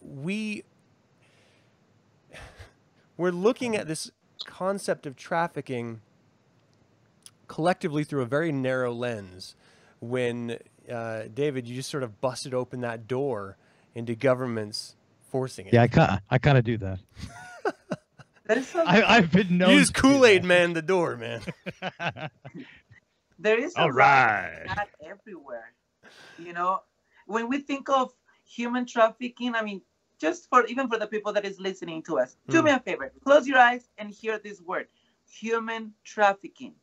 [0.00, 0.64] we
[3.16, 4.10] we're looking at this
[4.44, 6.00] concept of trafficking
[7.46, 9.54] collectively through a very narrow lens.
[10.00, 10.58] When
[10.90, 13.56] uh, David, you just sort of busted open that door
[13.94, 14.96] into governments
[15.30, 15.72] forcing it.
[15.74, 16.98] Yeah, I kind I kind of do that.
[18.44, 19.70] There is a, I, I've been known.
[19.70, 21.40] You just to do Kool Aid man the door, man.
[23.38, 24.62] there is a All lot right.
[24.66, 25.72] that everywhere.
[26.38, 26.82] You know,
[27.26, 28.12] when we think of
[28.44, 29.80] human trafficking, I mean,
[30.20, 32.64] just for even for the people that is listening to us, do Mm.
[32.64, 34.88] me a favor, close your eyes and hear this word,
[35.30, 36.74] human trafficking.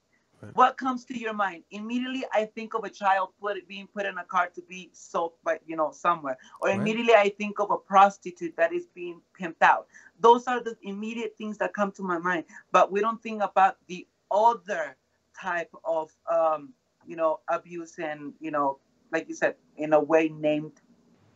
[0.42, 0.56] Right.
[0.56, 1.64] What comes to your mind?
[1.72, 5.34] Immediately, I think of a child put, being put in a car to be sold
[5.44, 6.38] by, you know, somewhere.
[6.62, 6.80] Or Right.
[6.80, 9.88] immediately, I think of a prostitute that is being pimped out.
[10.20, 12.46] Those are the immediate things that come to my mind.
[12.72, 14.96] But we don't think about the other
[15.40, 16.74] type of, um,
[17.06, 18.80] you know, abuse and, you know,
[19.12, 20.82] like you said, in a way named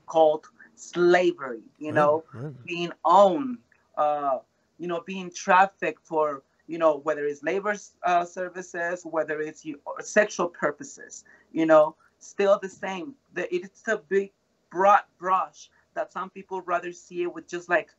[0.06, 0.46] called
[0.76, 2.54] slavery, you know, Right.
[2.66, 3.58] being owned,
[3.98, 4.40] uh,
[4.78, 9.80] you know, being trafficked for, you know, whether it's labor uh, services, whether it's you,
[9.86, 13.14] or sexual purposes, you know, still the same.
[13.34, 14.32] The, it's a big
[14.72, 17.90] broad brush that some people rather see it with just like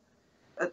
[0.57, 0.71] a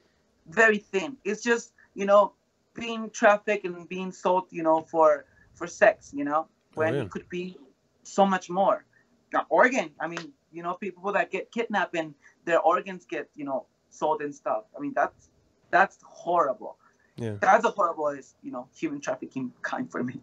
[0.49, 1.17] very thin.
[1.25, 2.33] It's just, you know,
[2.75, 7.03] being trafficked and being sold, you know, for for sex, you know, when yeah.
[7.03, 7.57] it could be
[8.03, 8.85] so much more.
[9.33, 12.15] Now, organ, I mean, you know, people that get kidnapped and
[12.45, 14.65] their organs get, you know, sold and stuff.
[14.77, 15.29] I mean, that's
[15.71, 16.77] that's horrible.
[17.17, 17.35] Yeah.
[17.41, 20.21] That's a horrible, is you know, human trafficking kind for me.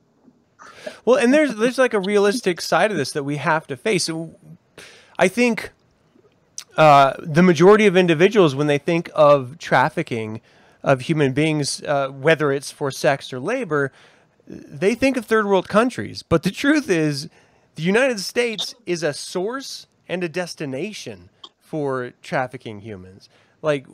[1.05, 4.09] Well, and there's there's like a realistic side of this that we have to face.
[5.17, 5.71] I think
[6.77, 10.41] uh, the majority of individuals, when they think of trafficking
[10.83, 13.91] of human beings, uh, whether it's for sex or labor,
[14.47, 16.23] they think of third world countries.
[16.23, 17.29] But the truth is,
[17.75, 21.29] the United States is a source and a destination
[21.59, 23.29] for trafficking humans.
[23.61, 23.85] Like,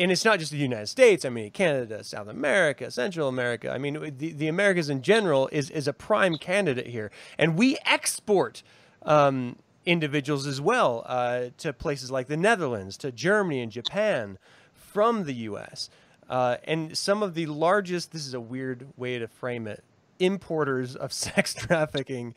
[0.00, 1.26] and it's not just the United States.
[1.26, 3.70] I mean, Canada, South America, Central America.
[3.70, 7.10] I mean, the, the Americas in general is, is a prime candidate here.
[7.38, 8.62] And we export
[9.02, 14.38] um, individuals as well uh, to places like the Netherlands, to Germany and Japan
[14.74, 15.90] from the U.S.
[16.30, 19.84] Uh, and some of the largest, this is a weird way to frame it,
[20.18, 22.34] importers of sex trafficking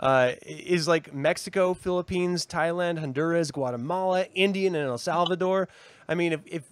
[0.00, 5.68] uh, is like Mexico, Philippines, Thailand, Honduras, Guatemala, India, and El Salvador.
[6.08, 6.62] I mean, if, if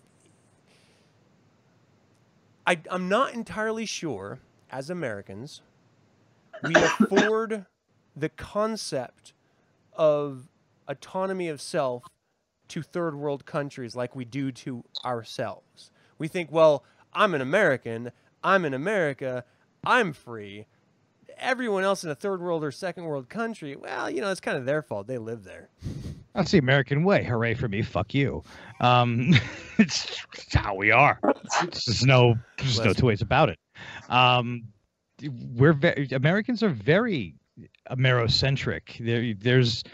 [2.67, 4.41] I, I'm not entirely sure,
[4.71, 5.61] as Americans,
[6.62, 7.67] we afford
[8.17, 9.35] the concept
[9.93, 10.49] of
[10.89, 12.05] autonomy of self
[12.69, 15.91] to third world countries like we do to ourselves.
[16.19, 18.12] We think, well, I'm an American,
[18.43, 19.45] I'm in America,
[19.85, 20.67] I'm free.
[21.37, 24.57] Everyone else in a third world or second world country, well, you know, it's kind
[24.57, 25.07] of their fault.
[25.07, 25.69] They live there.
[26.35, 27.24] That's the American way.
[27.24, 27.82] Hooray for me.
[27.82, 28.43] Fuck you.
[28.80, 29.35] Um,
[29.78, 31.20] it's, it's how we are.
[31.61, 33.59] There's no, there's no two ways about it.
[34.09, 34.64] Um,
[35.55, 37.35] we're very, Americans are very
[37.91, 38.99] Amerocentric.
[39.05, 39.85] There, there's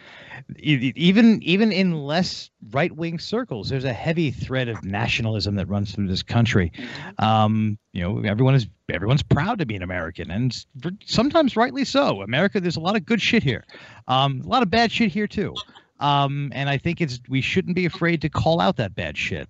[0.56, 5.92] even even in less right wing circles, there's a heavy thread of nationalism that runs
[5.92, 6.72] through this country.
[7.18, 10.64] Um, you know, everyone is everyone's proud to be an American, and
[11.04, 12.22] sometimes rightly so.
[12.22, 13.64] America, there's a lot of good shit here,
[14.08, 15.54] um, a lot of bad shit here too.
[16.00, 19.48] Um, and I think it's we shouldn't be afraid to call out that bad shit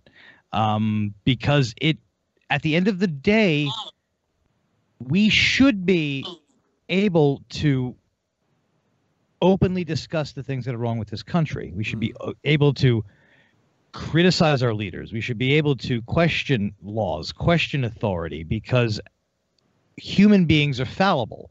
[0.53, 1.97] um, because it
[2.51, 3.69] at the end of the day
[4.99, 6.27] we should be
[6.89, 7.95] able to
[9.41, 11.73] openly discuss the things that are wrong with this country.
[11.75, 12.35] We should be mm.
[12.45, 13.05] able to
[13.93, 15.13] criticize our leaders.
[15.13, 19.01] We should be able to question laws, question authority, because
[19.97, 21.51] human beings are fallible.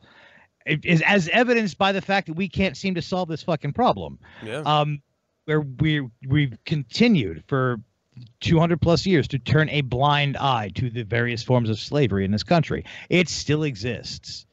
[0.66, 3.74] It is as evidenced by the fact that we can't seem to solve this fucking
[3.74, 4.20] problem.
[4.44, 4.62] Yeah.
[4.66, 5.02] Um,
[5.46, 7.78] where we we've continued for
[8.42, 12.32] 200 plus years to turn a blind eye to the various forms of slavery in
[12.32, 12.86] this country.
[13.10, 14.46] It still exists.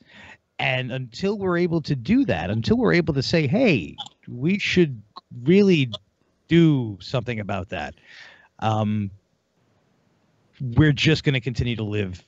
[0.58, 3.96] And until we're able to do that, until we're able to say, hey,
[4.26, 5.02] we should
[5.42, 5.90] really
[6.48, 7.94] do something about that,
[8.60, 9.10] um,
[10.60, 12.24] we're just going to continue to live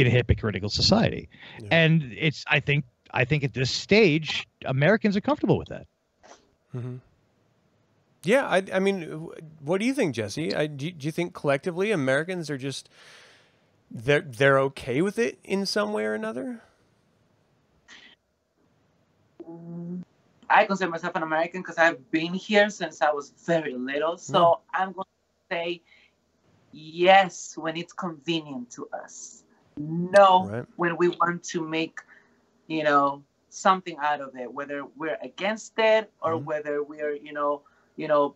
[0.00, 1.28] in a hypocritical society.
[1.60, 1.68] Yeah.
[1.70, 5.86] And it's, I think, I think at this stage, Americans are comfortable with that.
[6.74, 6.96] Mm-hmm.
[8.24, 9.30] Yeah, I, I mean,
[9.60, 10.54] what do you think, Jessy?
[10.54, 12.88] I, do, do you think collectively Americans are just
[13.90, 16.62] they're they're okay with it in some way or another?
[20.50, 24.18] I consider myself an American because I've been here since I was very little.
[24.18, 24.58] So mm.
[24.74, 25.80] I'm going to say
[26.72, 29.44] yes when it's convenient to us.
[29.78, 30.66] No right.
[30.76, 32.00] when we want to make,
[32.66, 36.44] you know, something out of it, whether we're against it or mm.
[36.44, 37.62] whether we're, you know,
[37.96, 38.34] you know,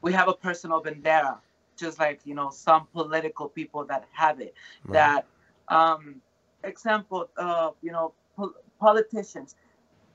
[0.00, 1.38] we have a personal bandera,
[1.76, 4.54] just like you know some political people that have it.
[4.84, 4.92] Right.
[4.94, 5.26] That,
[5.74, 6.16] um,
[6.64, 9.54] example, uh, you know, po- politicians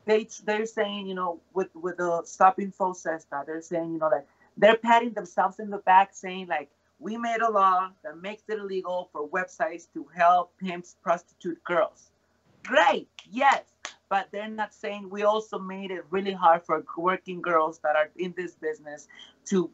[0.05, 4.09] they they're saying, you know, with with the stopping says that they're saying, you know,
[4.09, 8.43] like they're patting themselves in the back, saying like we made a law that makes
[8.47, 12.11] it illegal for websites to help pimps prostitute girls.
[12.63, 13.63] Great, yes,
[14.09, 18.09] but they're not saying we also made it really hard for working girls that are
[18.15, 19.07] in this business
[19.45, 19.69] to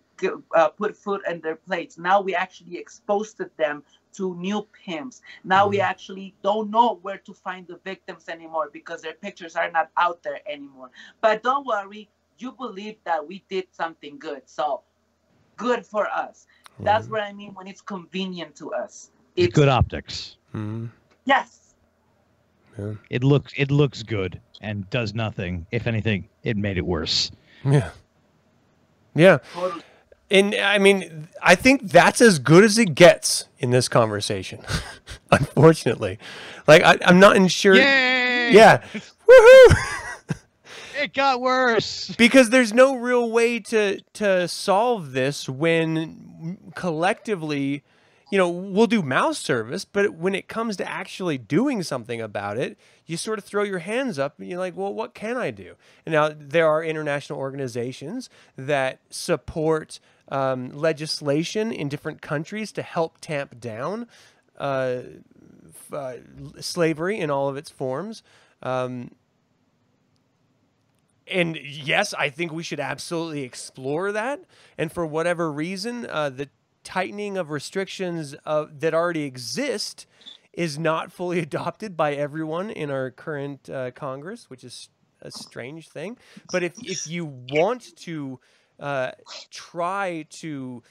[0.55, 1.97] uh, put food on their plates.
[1.97, 5.21] Now we actually exposed them to new pimps.
[5.43, 5.71] Now mm-hmm.
[5.71, 9.91] we actually don't know where to find the victims anymore because their pictures are not
[9.97, 10.89] out there anymore.
[11.21, 14.43] But don't worry, you believe that we did something good.
[14.45, 14.81] So
[15.57, 16.47] good for us.
[16.79, 16.85] Mm-hmm.
[16.85, 19.11] That's what I mean when it's convenient to us.
[19.35, 20.37] It's good optics.
[20.55, 20.85] Mm-hmm.
[21.25, 21.73] Yes.
[22.77, 22.93] Yeah.
[23.09, 25.65] It looks it looks good and does nothing.
[25.71, 27.31] If anything, it made it worse.
[27.65, 27.89] Yeah.
[29.13, 29.39] Yeah.
[29.53, 29.83] Totally.
[30.31, 34.61] And I mean, I think that's as good as it gets in this conversation.
[35.31, 36.17] Unfortunately,
[36.65, 37.75] like I, am not sure.
[37.75, 38.51] Yay!
[38.53, 38.81] Yeah,
[39.27, 39.75] woohoo!
[40.99, 47.83] it got worse because there's no real way to to solve this when collectively,
[48.31, 52.57] you know, we'll do mouth service, but when it comes to actually doing something about
[52.57, 55.51] it, you sort of throw your hands up and you're like, well, what can I
[55.51, 55.75] do?
[56.05, 59.99] And now there are international organizations that support
[60.29, 64.07] um, legislation in different countries to help tamp down
[64.57, 65.01] uh,
[65.91, 66.13] uh,
[66.59, 68.21] slavery in all of its forms.
[68.61, 69.11] Um,
[71.31, 74.41] and yes, I think we should absolutely explore that.
[74.77, 76.49] And for whatever reason, uh, the
[76.83, 80.05] tightening of restrictions uh, that already exist
[80.53, 84.89] is not fully adopted by everyone in our current uh, Congress, which is
[85.21, 86.17] a strange thing.
[86.51, 88.39] But if if you want to
[88.79, 89.11] uh,
[89.49, 90.83] try to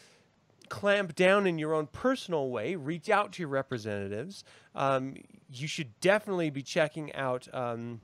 [0.69, 4.44] clamp down in your own personal way, reach out to your representatives.
[4.74, 5.16] Um,
[5.51, 7.48] you should definitely be checking out.
[7.55, 8.01] Um,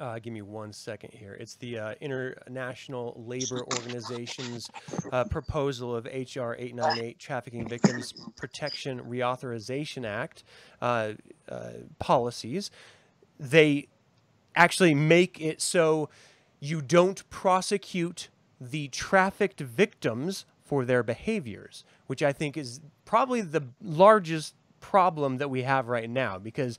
[0.00, 1.36] uh, give me one second here.
[1.38, 4.70] It's the uh, International Labor Organization's
[5.12, 10.42] uh, proposal of HR 898, Trafficking Victims Protection Reauthorization Act
[10.80, 11.12] uh,
[11.48, 12.70] uh, policies.
[13.38, 13.88] They
[14.56, 16.08] actually make it so
[16.58, 18.28] you don't prosecute
[18.60, 25.50] the trafficked victims for their behaviors, which I think is probably the largest problem that
[25.50, 26.38] we have right now.
[26.38, 26.78] Because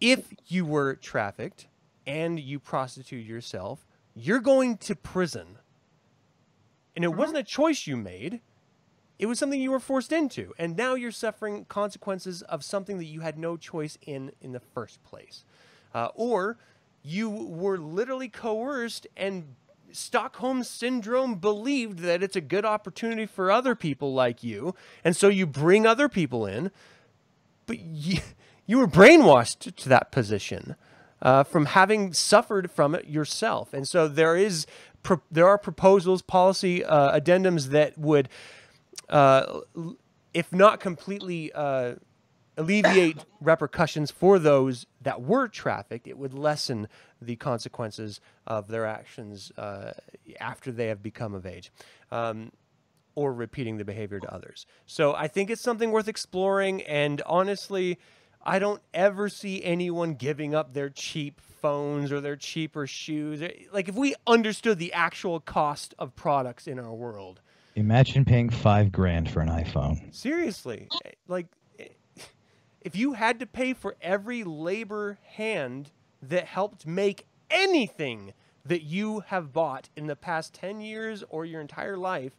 [0.00, 1.66] if you were trafficked
[2.06, 5.58] and you prostitute yourself, you're going to prison.
[6.94, 8.40] And it wasn't a choice you made.
[9.18, 10.54] It was something you were forced into.
[10.58, 14.60] And now you're suffering consequences of something that you had no choice in in the
[14.60, 15.44] first place.
[15.94, 16.58] Uh, or
[17.02, 19.54] you were literally coerced and
[19.92, 24.74] Stockholm syndrome believed that it's a good opportunity for other people like you,
[25.04, 26.70] and so you bring other people in,
[27.66, 28.20] but you,
[28.66, 30.76] you were brainwashed to that position.
[31.22, 33.72] Uh, from having suffered from it yourself.
[33.72, 34.66] And so there is
[35.30, 38.28] there are proposals, policy uh, addendums that would,
[39.08, 39.60] uh,
[40.34, 41.94] if not completely uh,
[42.56, 46.88] alleviate repercussions for those that were trafficked, it would lessen
[47.22, 49.92] the consequences of their actions uh,
[50.40, 51.70] after they have become of age.
[52.10, 52.50] Um,
[53.16, 54.66] or repeating the behavior to others.
[54.84, 56.82] So I think it's something worth exploring.
[56.82, 57.98] And honestly,
[58.46, 63.42] I don't ever see anyone giving up their cheap phones or their cheaper shoes.
[63.72, 67.40] Like if we understood the actual cost of products in our world.
[67.74, 70.14] Imagine paying five grand for an iPhone.
[70.14, 71.46] Seriously, eh, like
[71.80, 71.88] eh,
[72.80, 75.90] if you had to pay for every labor hand
[76.22, 78.32] that helped make anything
[78.64, 82.32] that you have bought in the past 10 years or your entire life,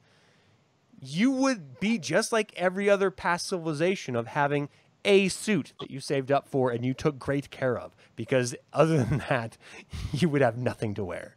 [1.02, 4.70] you would be just like every other past civilization of having
[5.08, 9.04] a suit that you saved up for and you took great care of because other
[9.04, 9.58] than that
[10.12, 11.36] you would have nothing to wear.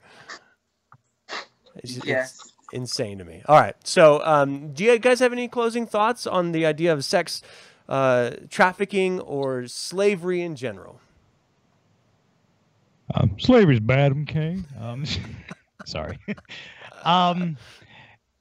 [1.76, 2.34] It's, yes.
[2.34, 3.42] it's insane to me.
[3.46, 7.04] All right so um, do you guys have any closing thoughts on the idea of
[7.04, 7.42] sex
[7.88, 11.00] uh, trafficking or slavery in general?
[13.14, 14.58] Um, slavery's bad okay?
[14.78, 15.04] Um,
[15.86, 16.18] sorry.
[17.02, 17.56] Um,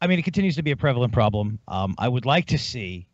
[0.01, 1.59] I mean, it continues to be a prevalent problem.
[1.67, 3.07] Um, I would like to see,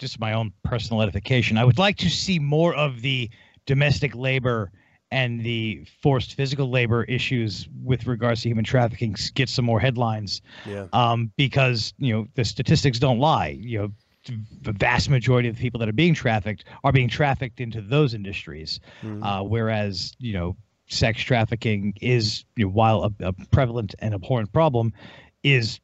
[0.00, 3.30] just my own personal edification, I would like to see more of the
[3.66, 4.72] domestic labor
[5.12, 10.40] and the forced physical labor issues with regards to human trafficking get some more headlines.
[10.66, 10.86] Yeah.
[10.92, 13.58] Um, because you know the statistics don't lie.
[13.60, 17.60] You know, the vast majority of the people that are being trafficked are being trafficked
[17.60, 19.22] into those industries, mm-hmm.
[19.22, 20.56] uh, whereas you know
[20.88, 24.92] sex trafficking is you know, while a, a prevalent and abhorrent problem
[25.42, 25.80] is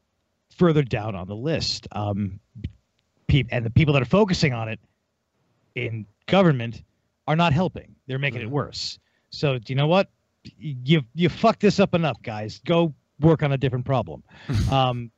[0.56, 1.86] further down on the list.
[1.92, 2.40] Um,
[3.42, 4.80] pe- and the people that are focusing on it
[5.74, 6.82] in government
[7.26, 7.94] are not helping.
[8.06, 8.54] They're making it mm-hmm.
[8.54, 8.98] worse.
[9.30, 10.08] So, do you know what?
[10.58, 12.60] You you fucked this up enough, guys.
[12.64, 14.22] Go work on a different problem.
[14.70, 15.10] um,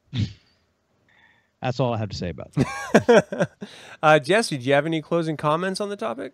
[1.61, 3.51] that's all I have to say about that.
[4.03, 6.33] uh, Jessy, do you have any closing comments on the topic?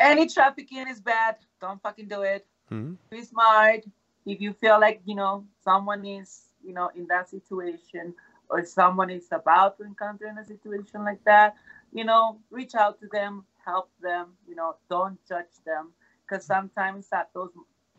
[0.00, 1.36] Any trafficking is bad.
[1.60, 2.44] Don't fucking do it.
[2.72, 2.94] Mm-hmm.
[3.10, 3.84] Be smart.
[4.26, 8.14] If you feel like you know someone is you know, in that situation,
[8.48, 11.54] or someone is about to encounter in a situation like that,
[11.92, 15.92] you know, reach out to them, help them, you know, don't judge them.
[16.26, 17.50] Because sometimes at those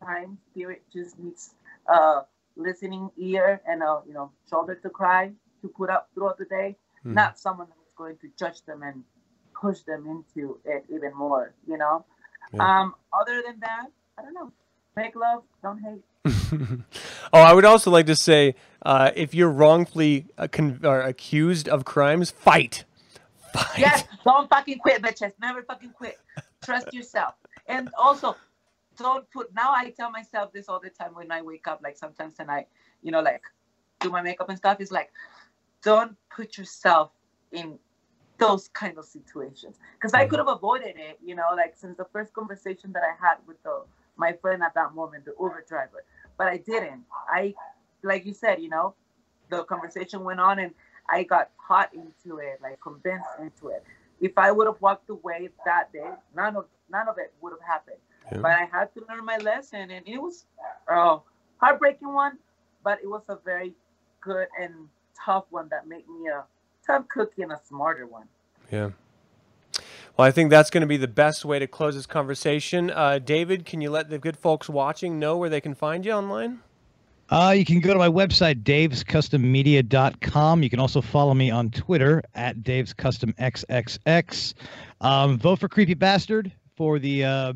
[0.04, 1.54] times, spirit just needs
[1.88, 2.22] a
[2.56, 5.32] listening ear and a, you know, shoulder to cry
[5.62, 7.14] to put up throughout the day, mm.
[7.14, 9.04] not someone that's going to judge them and
[9.60, 12.06] push them into it even more, you know.
[12.54, 12.82] Yeah.
[12.82, 14.52] Um, other than that, I don't know.
[14.96, 16.02] Make love, don't hate.
[17.34, 21.70] oh, I would also like to say, uh, if you're wrongfully uh, con- or accused
[21.70, 22.84] of crimes, fight.
[23.54, 23.78] Fight.
[23.78, 25.34] Yes, don't fucking quit, bitches.
[25.40, 26.18] Never fucking quit.
[26.64, 27.36] Trust yourself.
[27.68, 28.36] And also,
[28.98, 29.54] don't put.
[29.54, 31.82] Now I tell myself this all the time when I wake up.
[31.84, 32.66] Like sometimes, and I,
[33.04, 33.42] you know, like
[34.00, 34.82] do my makeup and stuff.
[34.82, 35.12] Is like,
[35.84, 37.12] don't put yourself
[37.52, 37.78] in
[38.38, 40.30] those kind of situations because I mm-hmm.
[40.32, 41.20] could have avoided it.
[41.24, 43.84] You know, like since the first conversation that I had with the
[44.18, 46.04] my friend at that moment, the Uber driver.
[46.38, 47.04] But I didn't.
[47.30, 47.54] I,
[48.04, 48.94] like you said, you know,
[49.50, 50.74] the conversation went on and
[51.10, 53.84] I got caught into it, like convinced into it.
[54.20, 57.68] If I would have walked away that day, none of none of it would have
[57.68, 57.98] happened.
[58.32, 58.40] Yeah.
[58.40, 60.46] But I had to learn my lesson, and it was
[60.88, 61.18] a
[61.58, 62.38] heartbreaking one,
[62.84, 63.74] but it was a very
[64.22, 64.74] good and
[65.26, 66.44] tough one that made me a
[66.86, 68.28] tough cookie and a smarter one.
[68.72, 68.92] Yeah.
[70.18, 72.90] Well, I think that's going to be the best way to close this conversation.
[72.90, 76.14] Uh, David, can you let the good folks watching know where they can find you
[76.14, 76.62] online?
[77.30, 80.64] Uh, you can go to my website, davescustommedia.com.
[80.64, 84.54] You can also follow me on Twitter at davescustomxxx.
[85.02, 87.52] Um, vote for Creepy Bastard for the uh,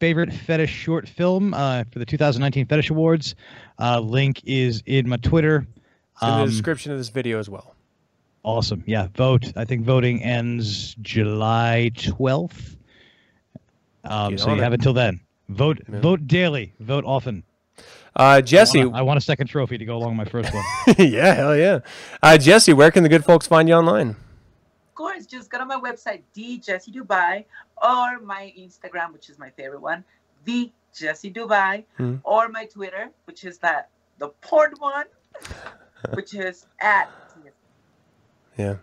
[0.00, 3.34] favorite fetish short film uh, for the 2019 Fetish Awards.
[3.78, 5.66] Uh, link is in my Twitter.
[6.22, 7.74] in the um, description of this video as well.
[8.42, 8.82] Awesome.
[8.86, 9.52] Yeah, vote.
[9.56, 12.76] I think voting ends July 12th.
[14.04, 14.62] Um, so you it.
[14.62, 15.20] have until then.
[15.48, 16.00] Vote yeah.
[16.00, 16.72] vote daily.
[16.80, 17.42] Vote often.
[18.16, 20.30] Uh, Jessy, I want, a, I want, a second trophy to go along with my
[20.30, 20.64] first one.
[20.98, 21.80] yeah, hell yeah.
[22.22, 24.10] Uh, Jessy, where can the good folks find you online?
[24.10, 27.44] Of course, just go to my website, D Jessy Dubai,
[27.80, 30.04] or my Instagram, which is my favorite one,
[30.44, 32.16] the Jessy Dubai, hmm.
[32.24, 35.06] or my Twitter, which is that the porn one,
[36.14, 37.08] which is at
[38.58, 38.76] yeah.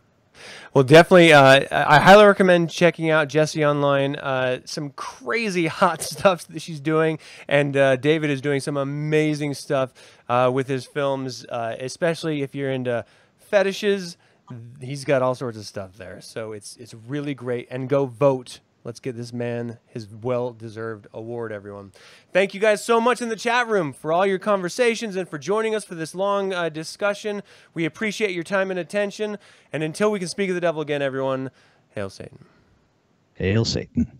[0.73, 4.17] Well, definitely, uh, I highly recommend checking out Jessy online.
[4.17, 9.53] Uh, some crazy hot stuff that she's doing, and uh, David is doing some amazing
[9.53, 9.93] stuff
[10.27, 13.05] uh, with his films, uh, especially if you're into
[13.37, 14.17] fetishes.
[14.81, 17.67] He's got all sorts of stuff there, so it's it's really great.
[17.71, 21.91] And go vote Let's get this man his well deserved award, everyone.
[22.31, 25.39] Thank you guys so much in the chat room for all your conversations and for
[25.39, 27.41] joining us for this long uh, discussion.
[27.73, 29.39] We appreciate your time and attention.
[29.73, 31.49] And until we can speak of the devil again, everyone,
[31.95, 32.45] hail Satan.
[33.33, 34.19] Hail Satan.